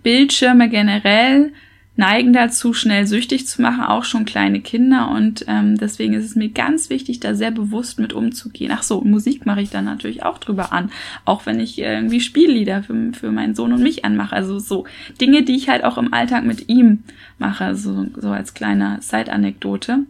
Bildschirme 0.04 0.70
generell 0.70 1.52
neigen 2.00 2.32
dazu, 2.32 2.74
schnell 2.74 3.06
süchtig 3.06 3.46
zu 3.46 3.62
machen, 3.62 3.84
auch 3.84 4.06
schon 4.06 4.24
kleine 4.24 4.62
Kinder. 4.62 5.12
Und 5.12 5.44
ähm, 5.50 5.78
deswegen 5.78 6.14
ist 6.14 6.24
es 6.24 6.36
mir 6.36 6.48
ganz 6.48 6.90
wichtig, 6.90 7.20
da 7.20 7.36
sehr 7.36 7.52
bewusst 7.52 8.00
mit 8.00 8.14
umzugehen. 8.14 8.72
Ach 8.74 8.84
so, 8.84 9.02
Musik 9.02 9.46
mache 9.46 9.62
ich 9.62 9.70
dann 9.70 9.84
natürlich 9.84 10.24
auch 10.24 10.38
drüber 10.38 10.72
an, 10.72 10.92
auch 11.26 11.46
wenn 11.46 11.60
ich 11.60 11.78
irgendwie 11.78 12.22
Spiellieder 12.22 12.84
für, 12.84 13.12
für 13.12 13.32
meinen 13.32 13.54
Sohn 13.54 13.74
und 13.74 13.84
mich 13.84 14.06
anmache. 14.06 14.34
Also 14.34 14.60
so 14.60 14.86
Dinge, 15.20 15.44
die 15.44 15.58
ich 15.58 15.68
halt 15.68 15.84
auch 15.84 15.98
im 15.98 16.14
Alltag 16.14 16.46
mit 16.46 16.70
ihm 16.70 17.04
mache, 17.38 17.76
so, 17.76 18.08
so 18.16 18.30
als 18.30 18.54
kleine 18.54 19.00
Side-Anekdote. 19.02 20.06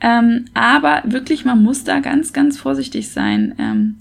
Ähm, 0.00 0.46
aber 0.54 1.02
wirklich, 1.04 1.44
man 1.44 1.62
muss 1.62 1.84
da 1.84 2.00
ganz, 2.00 2.32
ganz 2.32 2.58
vorsichtig 2.58 3.10
sein. 3.10 3.54
Ähm, 3.58 3.98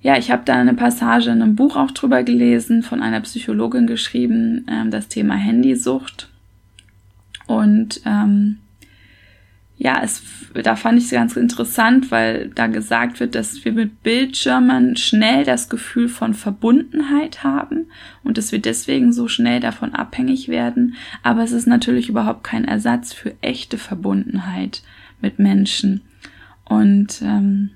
ja, 0.00 0.16
ich 0.16 0.30
habe 0.30 0.42
da 0.44 0.54
eine 0.54 0.74
Passage 0.74 1.30
in 1.30 1.42
einem 1.42 1.56
Buch 1.56 1.76
auch 1.76 1.90
drüber 1.90 2.22
gelesen, 2.22 2.82
von 2.82 3.02
einer 3.02 3.20
Psychologin 3.20 3.86
geschrieben, 3.86 4.66
ähm, 4.70 4.90
das 4.90 5.08
Thema 5.08 5.34
Handysucht. 5.34 6.28
Und 7.46 8.00
ähm, 8.04 8.58
ja, 9.76 10.00
es, 10.02 10.22
da 10.54 10.76
fand 10.76 10.98
ich 10.98 11.04
es 11.04 11.10
ganz 11.10 11.36
interessant, 11.36 12.10
weil 12.10 12.50
da 12.50 12.66
gesagt 12.66 13.20
wird, 13.20 13.34
dass 13.34 13.64
wir 13.64 13.72
mit 13.72 14.02
Bildschirmen 14.02 14.96
schnell 14.96 15.44
das 15.44 15.68
Gefühl 15.68 16.08
von 16.08 16.34
Verbundenheit 16.34 17.44
haben 17.44 17.86
und 18.24 18.38
dass 18.38 18.50
wir 18.50 18.60
deswegen 18.60 19.12
so 19.12 19.28
schnell 19.28 19.60
davon 19.60 19.94
abhängig 19.94 20.48
werden. 20.48 20.94
Aber 21.22 21.42
es 21.42 21.52
ist 21.52 21.66
natürlich 21.66 22.08
überhaupt 22.08 22.42
kein 22.42 22.64
Ersatz 22.64 23.12
für 23.12 23.34
echte 23.40 23.78
Verbundenheit 23.78 24.82
mit 25.20 25.38
Menschen. 25.38 26.02
Und 26.64 27.22
ähm, 27.22 27.70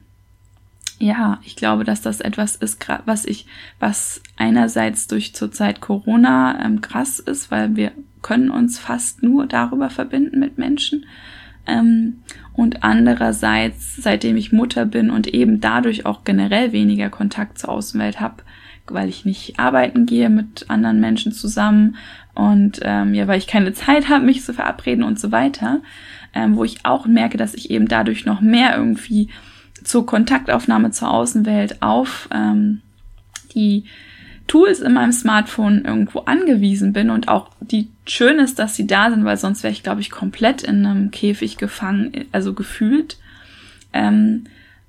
ja, 1.03 1.41
ich 1.43 1.57
glaube, 1.57 1.83
dass 1.83 2.01
das 2.01 2.21
etwas 2.21 2.55
ist, 2.55 2.87
was 3.07 3.25
ich, 3.25 3.47
was 3.81 4.23
einerseits 4.37 5.09
durch 5.09 5.35
zurzeit 5.35 5.81
Corona 5.81 6.65
ähm, 6.65 6.81
krass 6.81 7.19
ist, 7.19 7.51
weil 7.51 7.75
wir 7.75 7.91
können 8.23 8.51
uns 8.51 8.79
fast 8.79 9.21
nur 9.21 9.47
darüber 9.47 9.91
verbinden 9.91 10.39
mit 10.39 10.59
Menschen. 10.59 11.05
Ähm, 11.67 12.23
und 12.53 12.85
andererseits, 12.85 13.97
seitdem 13.97 14.37
ich 14.37 14.53
Mutter 14.53 14.85
bin 14.85 15.11
und 15.11 15.27
eben 15.27 15.61
dadurch 15.61 16.07
auch 16.07 16.23
generell 16.23 16.71
weniger 16.71 17.11
Kontakt 17.11 17.59
zur 17.59 17.71
Außenwelt 17.71 18.21
habe, 18.21 18.45
weil 18.87 19.09
ich 19.09 19.25
nicht 19.25 19.59
arbeiten 19.59 20.07
gehe 20.07 20.31
mit 20.31 20.67
anderen 20.71 21.01
Menschen 21.01 21.33
zusammen 21.33 21.97
und 22.35 22.79
ähm, 22.83 23.13
ja, 23.13 23.27
weil 23.27 23.39
ich 23.39 23.49
keine 23.49 23.73
Zeit 23.73 24.09
habe, 24.09 24.25
mich 24.25 24.45
zu 24.45 24.55
verabreden 24.55 25.03
und 25.03 25.19
so 25.19 25.33
weiter, 25.33 25.81
ähm, 26.33 26.55
wo 26.55 26.63
ich 26.63 26.85
auch 26.85 27.07
merke, 27.07 27.39
dass 27.39 27.55
ich 27.55 27.71
eben 27.71 27.89
dadurch 27.89 28.25
noch 28.25 28.41
mehr 28.41 28.77
irgendwie 28.77 29.31
zur 29.85 30.07
Kontaktaufnahme 30.07 30.91
zur 30.91 31.11
Außenwelt 31.11 31.83
auf 31.83 32.29
ähm, 32.33 32.81
die 33.55 33.85
Tools 34.47 34.81
in 34.81 34.93
meinem 34.93 35.13
Smartphone 35.13 35.85
irgendwo 35.85 36.21
angewiesen 36.21 36.93
bin 36.93 37.11
und 37.11 37.29
auch 37.29 37.51
die 37.61 37.89
schön 38.07 38.39
ist, 38.39 38.59
dass 38.59 38.77
sie 38.77 38.87
da 38.87 39.11
sind, 39.11 39.25
weil 39.25 39.37
sonst 39.37 39.63
wäre 39.63 39.73
ich, 39.73 39.83
glaube 39.83 40.01
ich, 40.01 40.11
komplett 40.11 40.63
in 40.63 40.85
einem 40.85 41.11
Käfig 41.11 41.57
gefangen, 41.57 42.27
also 42.33 42.53
gefühlt. 42.53 43.19
Ähm, 43.93 44.45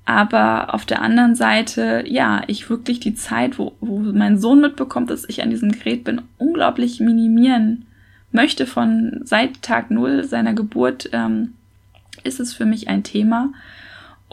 aber 0.05 0.73
auf 0.73 0.85
der 0.85 1.01
anderen 1.01 1.35
Seite, 1.35 2.03
ja, 2.07 2.41
ich 2.47 2.69
wirklich 2.69 2.99
die 2.99 3.15
Zeit, 3.15 3.57
wo, 3.57 3.73
wo 3.79 3.99
mein 3.99 4.37
Sohn 4.37 4.59
mitbekommt, 4.59 5.09
dass 5.09 5.27
ich 5.29 5.41
an 5.41 5.49
diesem 5.49 5.71
Gerät 5.71 6.03
bin, 6.03 6.21
unglaublich 6.37 6.99
minimieren 6.99 7.85
möchte. 8.31 8.65
Von 8.65 9.21
seit 9.23 9.61
Tag 9.61 9.91
Null 9.91 10.25
seiner 10.25 10.53
Geburt 10.53 11.09
ähm, 11.13 11.53
ist 12.23 12.41
es 12.41 12.53
für 12.53 12.65
mich 12.65 12.89
ein 12.89 13.03
Thema 13.03 13.53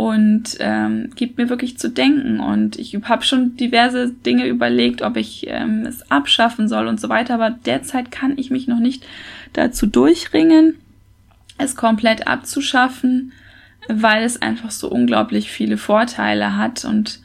und 0.01 0.57
ähm, 0.61 1.11
gibt 1.15 1.37
mir 1.37 1.51
wirklich 1.51 1.77
zu 1.77 1.91
denken. 1.91 2.41
Und 2.41 2.79
ich 2.79 2.97
habe 3.03 3.23
schon 3.23 3.59
diverse 3.59 4.11
Dinge 4.11 4.47
überlegt, 4.47 5.03
ob 5.03 5.19
ich 5.19 5.45
ähm, 5.47 5.85
es 5.87 6.11
abschaffen 6.11 6.71
soll 6.71 6.87
und 6.87 6.99
so 6.99 7.11
weiter. 7.11 7.35
Aber 7.35 7.51
derzeit 7.51 8.11
kann 8.11 8.39
ich 8.39 8.51
mich 8.51 8.67
noch 8.67 8.79
nicht 8.79 9.07
dazu 9.53 9.87
durchringen, 9.87 10.77
es 11.59 11.77
komplett 11.77 12.27
abzuschaffen, 12.27 13.33
weil 13.89 14.25
es 14.25 14.41
einfach 14.41 14.71
so 14.71 14.89
unglaublich 14.91 15.51
viele 15.51 15.77
Vorteile 15.77 16.57
hat 16.57 16.87
und 16.87 17.21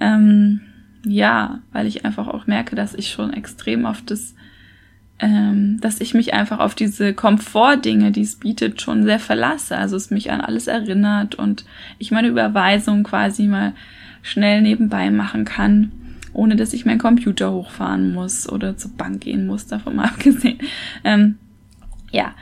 ähm, 0.00 0.62
ja, 1.04 1.60
weil 1.70 1.86
ich 1.86 2.04
einfach 2.04 2.26
auch 2.26 2.48
merke, 2.48 2.74
dass 2.74 2.92
ich 2.92 3.12
schon 3.12 3.32
extrem 3.32 3.86
auf 3.86 4.02
das 4.04 4.34
ähm, 5.18 5.78
dass 5.80 6.00
ich 6.00 6.14
mich 6.14 6.34
einfach 6.34 6.58
auf 6.58 6.74
diese 6.74 7.14
Komfortdinge, 7.14 8.12
die 8.12 8.22
es 8.22 8.36
bietet, 8.36 8.82
schon 8.82 9.04
sehr 9.04 9.18
verlasse. 9.18 9.76
Also 9.76 9.96
es 9.96 10.10
mich 10.10 10.30
an 10.30 10.40
alles 10.40 10.66
erinnert 10.66 11.34
und 11.34 11.64
ich 11.98 12.10
meine 12.10 12.28
Überweisung 12.28 13.02
quasi 13.02 13.46
mal 13.46 13.72
schnell 14.22 14.60
nebenbei 14.60 15.10
machen 15.10 15.44
kann, 15.44 15.92
ohne 16.32 16.56
dass 16.56 16.74
ich 16.74 16.84
meinen 16.84 16.98
Computer 16.98 17.52
hochfahren 17.52 18.12
muss 18.12 18.48
oder 18.48 18.76
zur 18.76 18.90
Bank 18.92 19.22
gehen 19.22 19.46
muss, 19.46 19.66
davon 19.66 19.96
mal 19.96 20.06
abgesehen. 20.06 20.58
Ähm, 21.02 21.38
ja, 22.12 22.34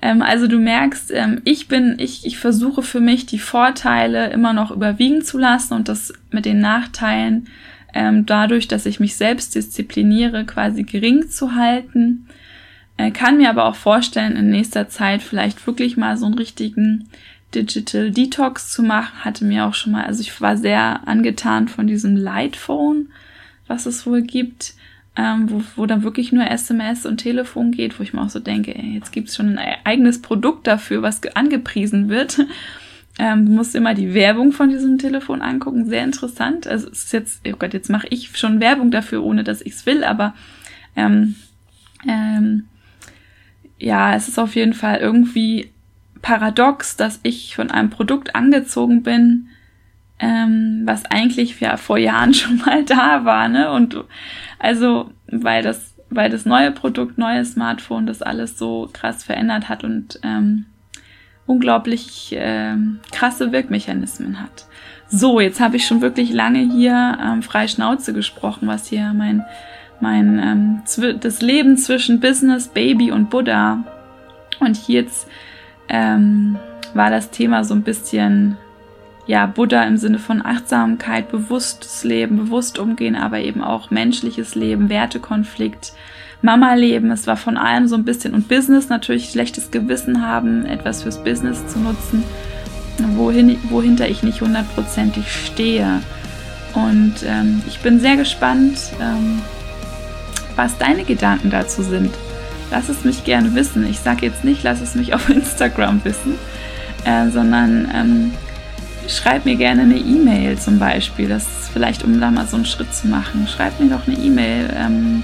ähm, 0.00 0.22
also 0.22 0.46
du 0.46 0.58
merkst, 0.58 1.10
ähm, 1.12 1.40
ich 1.44 1.66
bin, 1.66 1.96
ich, 1.98 2.24
ich 2.24 2.38
versuche 2.38 2.82
für 2.82 3.00
mich 3.00 3.26
die 3.26 3.38
Vorteile 3.38 4.30
immer 4.30 4.52
noch 4.52 4.70
überwiegen 4.70 5.22
zu 5.22 5.36
lassen 5.36 5.74
und 5.74 5.88
das 5.88 6.12
mit 6.30 6.44
den 6.44 6.60
Nachteilen 6.60 7.48
ähm, 7.94 8.26
dadurch, 8.26 8.68
dass 8.68 8.86
ich 8.86 9.00
mich 9.00 9.16
selbst 9.16 9.54
diszipliniere, 9.54 10.44
quasi 10.44 10.82
gering 10.82 11.28
zu 11.28 11.54
halten. 11.54 12.26
Äh, 12.96 13.10
kann 13.10 13.38
mir 13.38 13.50
aber 13.50 13.64
auch 13.64 13.76
vorstellen, 13.76 14.36
in 14.36 14.50
nächster 14.50 14.88
Zeit 14.88 15.22
vielleicht 15.22 15.66
wirklich 15.66 15.96
mal 15.96 16.16
so 16.16 16.26
einen 16.26 16.34
richtigen 16.34 17.08
Digital 17.54 18.10
Detox 18.10 18.70
zu 18.70 18.82
machen. 18.82 19.24
Hatte 19.24 19.44
mir 19.44 19.66
auch 19.66 19.74
schon 19.74 19.92
mal, 19.92 20.04
also 20.04 20.20
ich 20.20 20.40
war 20.40 20.56
sehr 20.56 21.06
angetan 21.08 21.68
von 21.68 21.86
diesem 21.86 22.16
Lightphone, 22.16 23.08
was 23.66 23.86
es 23.86 24.06
wohl 24.06 24.22
gibt. 24.22 24.74
Ähm, 25.16 25.50
wo, 25.50 25.62
wo 25.74 25.86
dann 25.86 26.04
wirklich 26.04 26.30
nur 26.30 26.48
SMS 26.48 27.04
und 27.04 27.16
Telefon 27.16 27.72
geht, 27.72 27.98
wo 27.98 28.02
ich 28.04 28.12
mir 28.12 28.22
auch 28.22 28.30
so 28.30 28.38
denke, 28.38 28.74
ey, 28.76 28.94
jetzt 28.94 29.10
gibt's 29.10 29.34
schon 29.34 29.58
ein 29.58 29.76
eigenes 29.82 30.22
Produkt 30.22 30.68
dafür, 30.68 31.02
was 31.02 31.20
angepriesen 31.34 32.08
wird. 32.08 32.38
Ähm, 33.22 33.44
du 33.44 33.52
musst 33.52 33.74
immer 33.74 33.92
die 33.92 34.14
Werbung 34.14 34.50
von 34.50 34.70
diesem 34.70 34.96
Telefon 34.96 35.42
angucken. 35.42 35.84
Sehr 35.84 36.04
interessant. 36.04 36.66
Also 36.66 36.88
es 36.88 37.04
ist 37.04 37.12
jetzt, 37.12 37.42
oh 37.46 37.56
Gott, 37.58 37.74
jetzt 37.74 37.90
mache 37.90 38.06
ich 38.08 38.34
schon 38.38 38.60
Werbung 38.60 38.90
dafür, 38.90 39.22
ohne 39.22 39.44
dass 39.44 39.60
ich 39.60 39.74
es 39.74 39.84
will, 39.84 40.04
aber 40.04 40.32
ähm, 40.96 41.34
ähm, 42.08 42.64
ja, 43.78 44.14
es 44.14 44.26
ist 44.26 44.38
auf 44.38 44.56
jeden 44.56 44.72
Fall 44.72 45.00
irgendwie 45.00 45.70
paradox, 46.22 46.96
dass 46.96 47.20
ich 47.22 47.54
von 47.54 47.70
einem 47.70 47.90
Produkt 47.90 48.34
angezogen 48.34 49.02
bin, 49.02 49.48
ähm, 50.18 50.84
was 50.86 51.04
eigentlich 51.04 51.60
ja 51.60 51.76
vor 51.76 51.98
Jahren 51.98 52.32
schon 52.34 52.56
mal 52.56 52.86
da 52.86 53.26
war, 53.26 53.48
ne? 53.48 53.70
Und 53.70 54.02
also, 54.58 55.10
weil 55.26 55.62
das, 55.62 55.94
weil 56.08 56.30
das 56.30 56.46
neue 56.46 56.70
Produkt, 56.70 57.18
neue 57.18 57.44
Smartphone 57.44 58.06
das 58.06 58.22
alles 58.22 58.56
so 58.56 58.88
krass 58.90 59.24
verändert 59.24 59.68
hat 59.68 59.84
und 59.84 60.18
ähm, 60.22 60.64
unglaublich 61.50 62.32
äh, 62.32 62.76
krasse 63.10 63.50
Wirkmechanismen 63.50 64.40
hat. 64.40 64.66
So, 65.08 65.40
jetzt 65.40 65.60
habe 65.60 65.76
ich 65.76 65.86
schon 65.86 66.00
wirklich 66.00 66.32
lange 66.32 66.60
hier 66.60 67.18
ähm, 67.20 67.42
frei 67.42 67.66
Schnauze 67.66 68.12
gesprochen, 68.12 68.68
was 68.68 68.86
hier 68.86 69.12
mein, 69.12 69.44
mein 70.00 70.38
ähm, 70.38 71.16
das 71.18 71.42
Leben 71.42 71.76
zwischen 71.76 72.20
Business, 72.20 72.68
Baby 72.68 73.10
und 73.10 73.28
Buddha. 73.28 73.82
Und 74.60 74.86
jetzt 74.86 75.26
ähm, 75.88 76.56
war 76.94 77.10
das 77.10 77.30
Thema 77.30 77.64
so 77.64 77.74
ein 77.74 77.82
bisschen 77.82 78.56
ja 79.26 79.46
Buddha 79.46 79.82
im 79.82 79.96
Sinne 79.96 80.20
von 80.20 80.46
Achtsamkeit, 80.46 81.32
bewusstes 81.32 82.04
Leben, 82.04 82.36
bewusst 82.36 82.78
umgehen, 82.78 83.16
aber 83.16 83.40
eben 83.40 83.62
auch 83.62 83.90
menschliches 83.90 84.54
Leben, 84.54 84.88
Wertekonflikt, 84.88 85.92
Mama-Leben. 86.42 87.10
Es 87.10 87.26
war 87.26 87.36
von 87.36 87.56
allem 87.56 87.86
so 87.86 87.96
ein 87.96 88.04
bisschen 88.04 88.34
und 88.34 88.48
Business 88.48 88.88
natürlich 88.88 89.30
schlechtes 89.30 89.70
Gewissen 89.70 90.26
haben, 90.26 90.64
etwas 90.64 91.02
fürs 91.02 91.22
Business 91.22 91.66
zu 91.66 91.78
nutzen, 91.78 92.22
wohin, 93.16 93.58
wohinter 93.68 94.08
ich 94.08 94.22
nicht 94.22 94.40
hundertprozentig 94.40 95.30
stehe. 95.30 96.00
Und 96.74 97.14
ähm, 97.26 97.62
ich 97.66 97.80
bin 97.80 98.00
sehr 98.00 98.16
gespannt, 98.16 98.78
ähm, 99.00 99.42
was 100.56 100.78
deine 100.78 101.04
Gedanken 101.04 101.50
dazu 101.50 101.82
sind. 101.82 102.12
Lass 102.70 102.88
es 102.88 103.04
mich 103.04 103.24
gerne 103.24 103.54
wissen. 103.54 103.88
Ich 103.88 103.98
sage 103.98 104.26
jetzt 104.26 104.44
nicht, 104.44 104.62
lass 104.62 104.80
es 104.80 104.94
mich 104.94 105.14
auf 105.14 105.28
Instagram 105.28 106.00
wissen, 106.04 106.34
äh, 107.04 107.28
sondern 107.30 107.90
ähm, 107.92 108.32
schreib 109.08 109.44
mir 109.44 109.56
gerne 109.56 109.82
eine 109.82 109.96
E-Mail 109.96 110.58
zum 110.58 110.78
Beispiel. 110.78 111.28
Das 111.28 111.42
ist 111.42 111.70
vielleicht, 111.72 112.04
um 112.04 112.20
da 112.20 112.30
mal 112.30 112.46
so 112.46 112.56
einen 112.56 112.66
Schritt 112.66 112.94
zu 112.94 113.08
machen. 113.08 113.48
Schreib 113.48 113.80
mir 113.80 113.90
doch 113.90 114.06
eine 114.06 114.16
E-Mail, 114.16 114.70
ähm, 114.76 115.22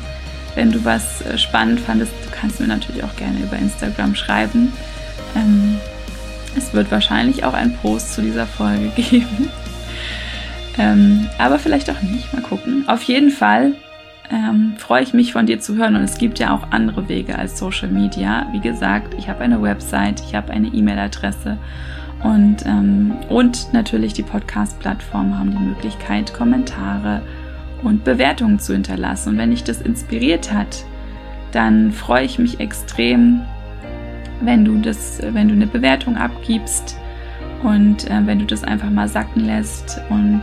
wenn 0.56 0.72
du 0.72 0.84
was 0.84 1.22
äh, 1.22 1.38
spannend 1.38 1.78
fandest. 1.78 2.12
Du 2.24 2.30
kannst 2.32 2.58
mir 2.58 2.66
natürlich 2.66 3.04
auch 3.04 3.14
gerne 3.14 3.38
über 3.38 3.56
Instagram 3.56 4.16
schreiben. 4.16 4.72
Ähm, 5.36 5.78
es 6.56 6.72
wird 6.74 6.90
wahrscheinlich 6.90 7.44
auch 7.44 7.54
einen 7.54 7.76
Post 7.76 8.14
zu 8.14 8.22
dieser 8.22 8.46
Folge 8.46 8.88
geben. 8.96 9.48
Ähm, 10.78 11.28
aber 11.38 11.60
vielleicht 11.60 11.88
auch 11.90 12.02
nicht. 12.02 12.32
Mal 12.32 12.42
gucken. 12.42 12.84
Auf 12.88 13.02
jeden 13.04 13.30
Fall 13.30 13.74
ähm, 14.30 14.74
freue 14.78 15.02
ich 15.02 15.14
mich 15.14 15.32
von 15.32 15.46
dir 15.46 15.60
zu 15.60 15.76
hören. 15.76 15.94
Und 15.94 16.02
es 16.02 16.18
gibt 16.18 16.38
ja 16.38 16.54
auch 16.54 16.72
andere 16.72 17.08
Wege 17.08 17.38
als 17.38 17.58
Social 17.58 17.88
Media. 17.88 18.48
Wie 18.52 18.60
gesagt, 18.60 19.14
ich 19.18 19.28
habe 19.28 19.40
eine 19.40 19.62
Website, 19.62 20.20
ich 20.26 20.34
habe 20.34 20.52
eine 20.52 20.68
E-Mail-Adresse 20.68 21.58
und, 22.22 22.64
ähm, 22.66 23.14
und 23.28 23.72
natürlich 23.72 24.14
die 24.14 24.22
Podcast-Plattformen 24.22 25.38
haben 25.38 25.50
die 25.50 25.58
Möglichkeit, 25.58 26.32
Kommentare 26.32 27.22
und 27.86 28.04
Bewertungen 28.04 28.58
zu 28.58 28.72
hinterlassen. 28.72 29.30
Und 29.30 29.38
wenn 29.38 29.50
dich 29.50 29.64
das 29.64 29.80
inspiriert 29.80 30.52
hat, 30.52 30.84
dann 31.52 31.92
freue 31.92 32.24
ich 32.24 32.38
mich 32.38 32.60
extrem, 32.60 33.42
wenn 34.40 34.64
du 34.64 34.78
das, 34.78 35.20
wenn 35.22 35.48
du 35.48 35.54
eine 35.54 35.66
Bewertung 35.66 36.16
abgibst 36.16 36.98
und 37.62 38.10
äh, 38.10 38.26
wenn 38.26 38.38
du 38.38 38.44
das 38.44 38.64
einfach 38.64 38.90
mal 38.90 39.08
sacken 39.08 39.46
lässt 39.46 40.00
und 40.10 40.42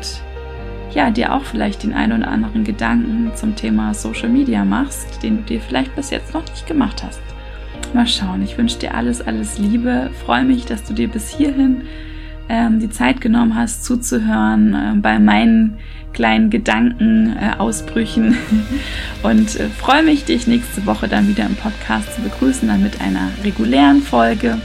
ja, 0.93 1.09
dir 1.09 1.33
auch 1.33 1.43
vielleicht 1.43 1.83
den 1.83 1.93
einen 1.93 2.21
oder 2.21 2.31
anderen 2.31 2.63
Gedanken 2.63 3.31
zum 3.35 3.55
Thema 3.55 3.93
Social 3.93 4.29
Media 4.29 4.63
machst, 4.63 5.21
den 5.23 5.37
du 5.37 5.43
dir 5.43 5.61
vielleicht 5.61 5.95
bis 5.95 6.11
jetzt 6.11 6.33
noch 6.33 6.47
nicht 6.47 6.67
gemacht 6.67 7.03
hast. 7.03 7.21
Mal 7.93 8.07
schauen. 8.07 8.41
Ich 8.41 8.57
wünsche 8.57 8.79
dir 8.79 8.95
alles, 8.95 9.21
alles 9.21 9.57
Liebe. 9.57 10.11
Freue 10.25 10.43
mich, 10.43 10.65
dass 10.65 10.83
du 10.83 10.93
dir 10.93 11.07
bis 11.07 11.29
hierhin 11.29 11.83
ähm, 12.49 12.79
die 12.79 12.89
Zeit 12.89 13.21
genommen 13.21 13.55
hast, 13.55 13.85
zuzuhören 13.85 14.73
äh, 14.73 14.95
bei 14.97 15.19
meinen 15.19 15.77
kleinen 16.13 16.49
Gedankenausbrüchen. 16.49 18.33
Äh, 18.33 18.37
und 19.27 19.59
äh, 19.59 19.69
freue 19.69 20.03
mich, 20.03 20.25
dich 20.25 20.47
nächste 20.47 20.85
Woche 20.85 21.07
dann 21.07 21.27
wieder 21.27 21.45
im 21.45 21.55
Podcast 21.55 22.15
zu 22.15 22.21
begrüßen, 22.21 22.67
dann 22.67 22.83
mit 22.83 23.01
einer 23.01 23.29
regulären 23.43 24.01
Folge. 24.01 24.59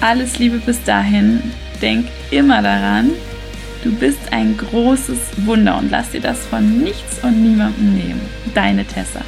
Alles 0.00 0.38
Liebe 0.38 0.58
bis 0.58 0.82
dahin. 0.84 1.40
Denk 1.80 2.06
immer 2.30 2.62
daran, 2.62 3.10
du 3.82 3.92
bist 3.92 4.32
ein 4.32 4.56
großes 4.56 5.46
Wunder 5.46 5.78
und 5.78 5.90
lass 5.90 6.10
dir 6.10 6.20
das 6.20 6.46
von 6.46 6.78
nichts 6.78 7.22
und 7.22 7.42
niemandem 7.42 7.94
nehmen. 7.94 8.20
Deine 8.54 8.84
Tessa. 8.84 9.20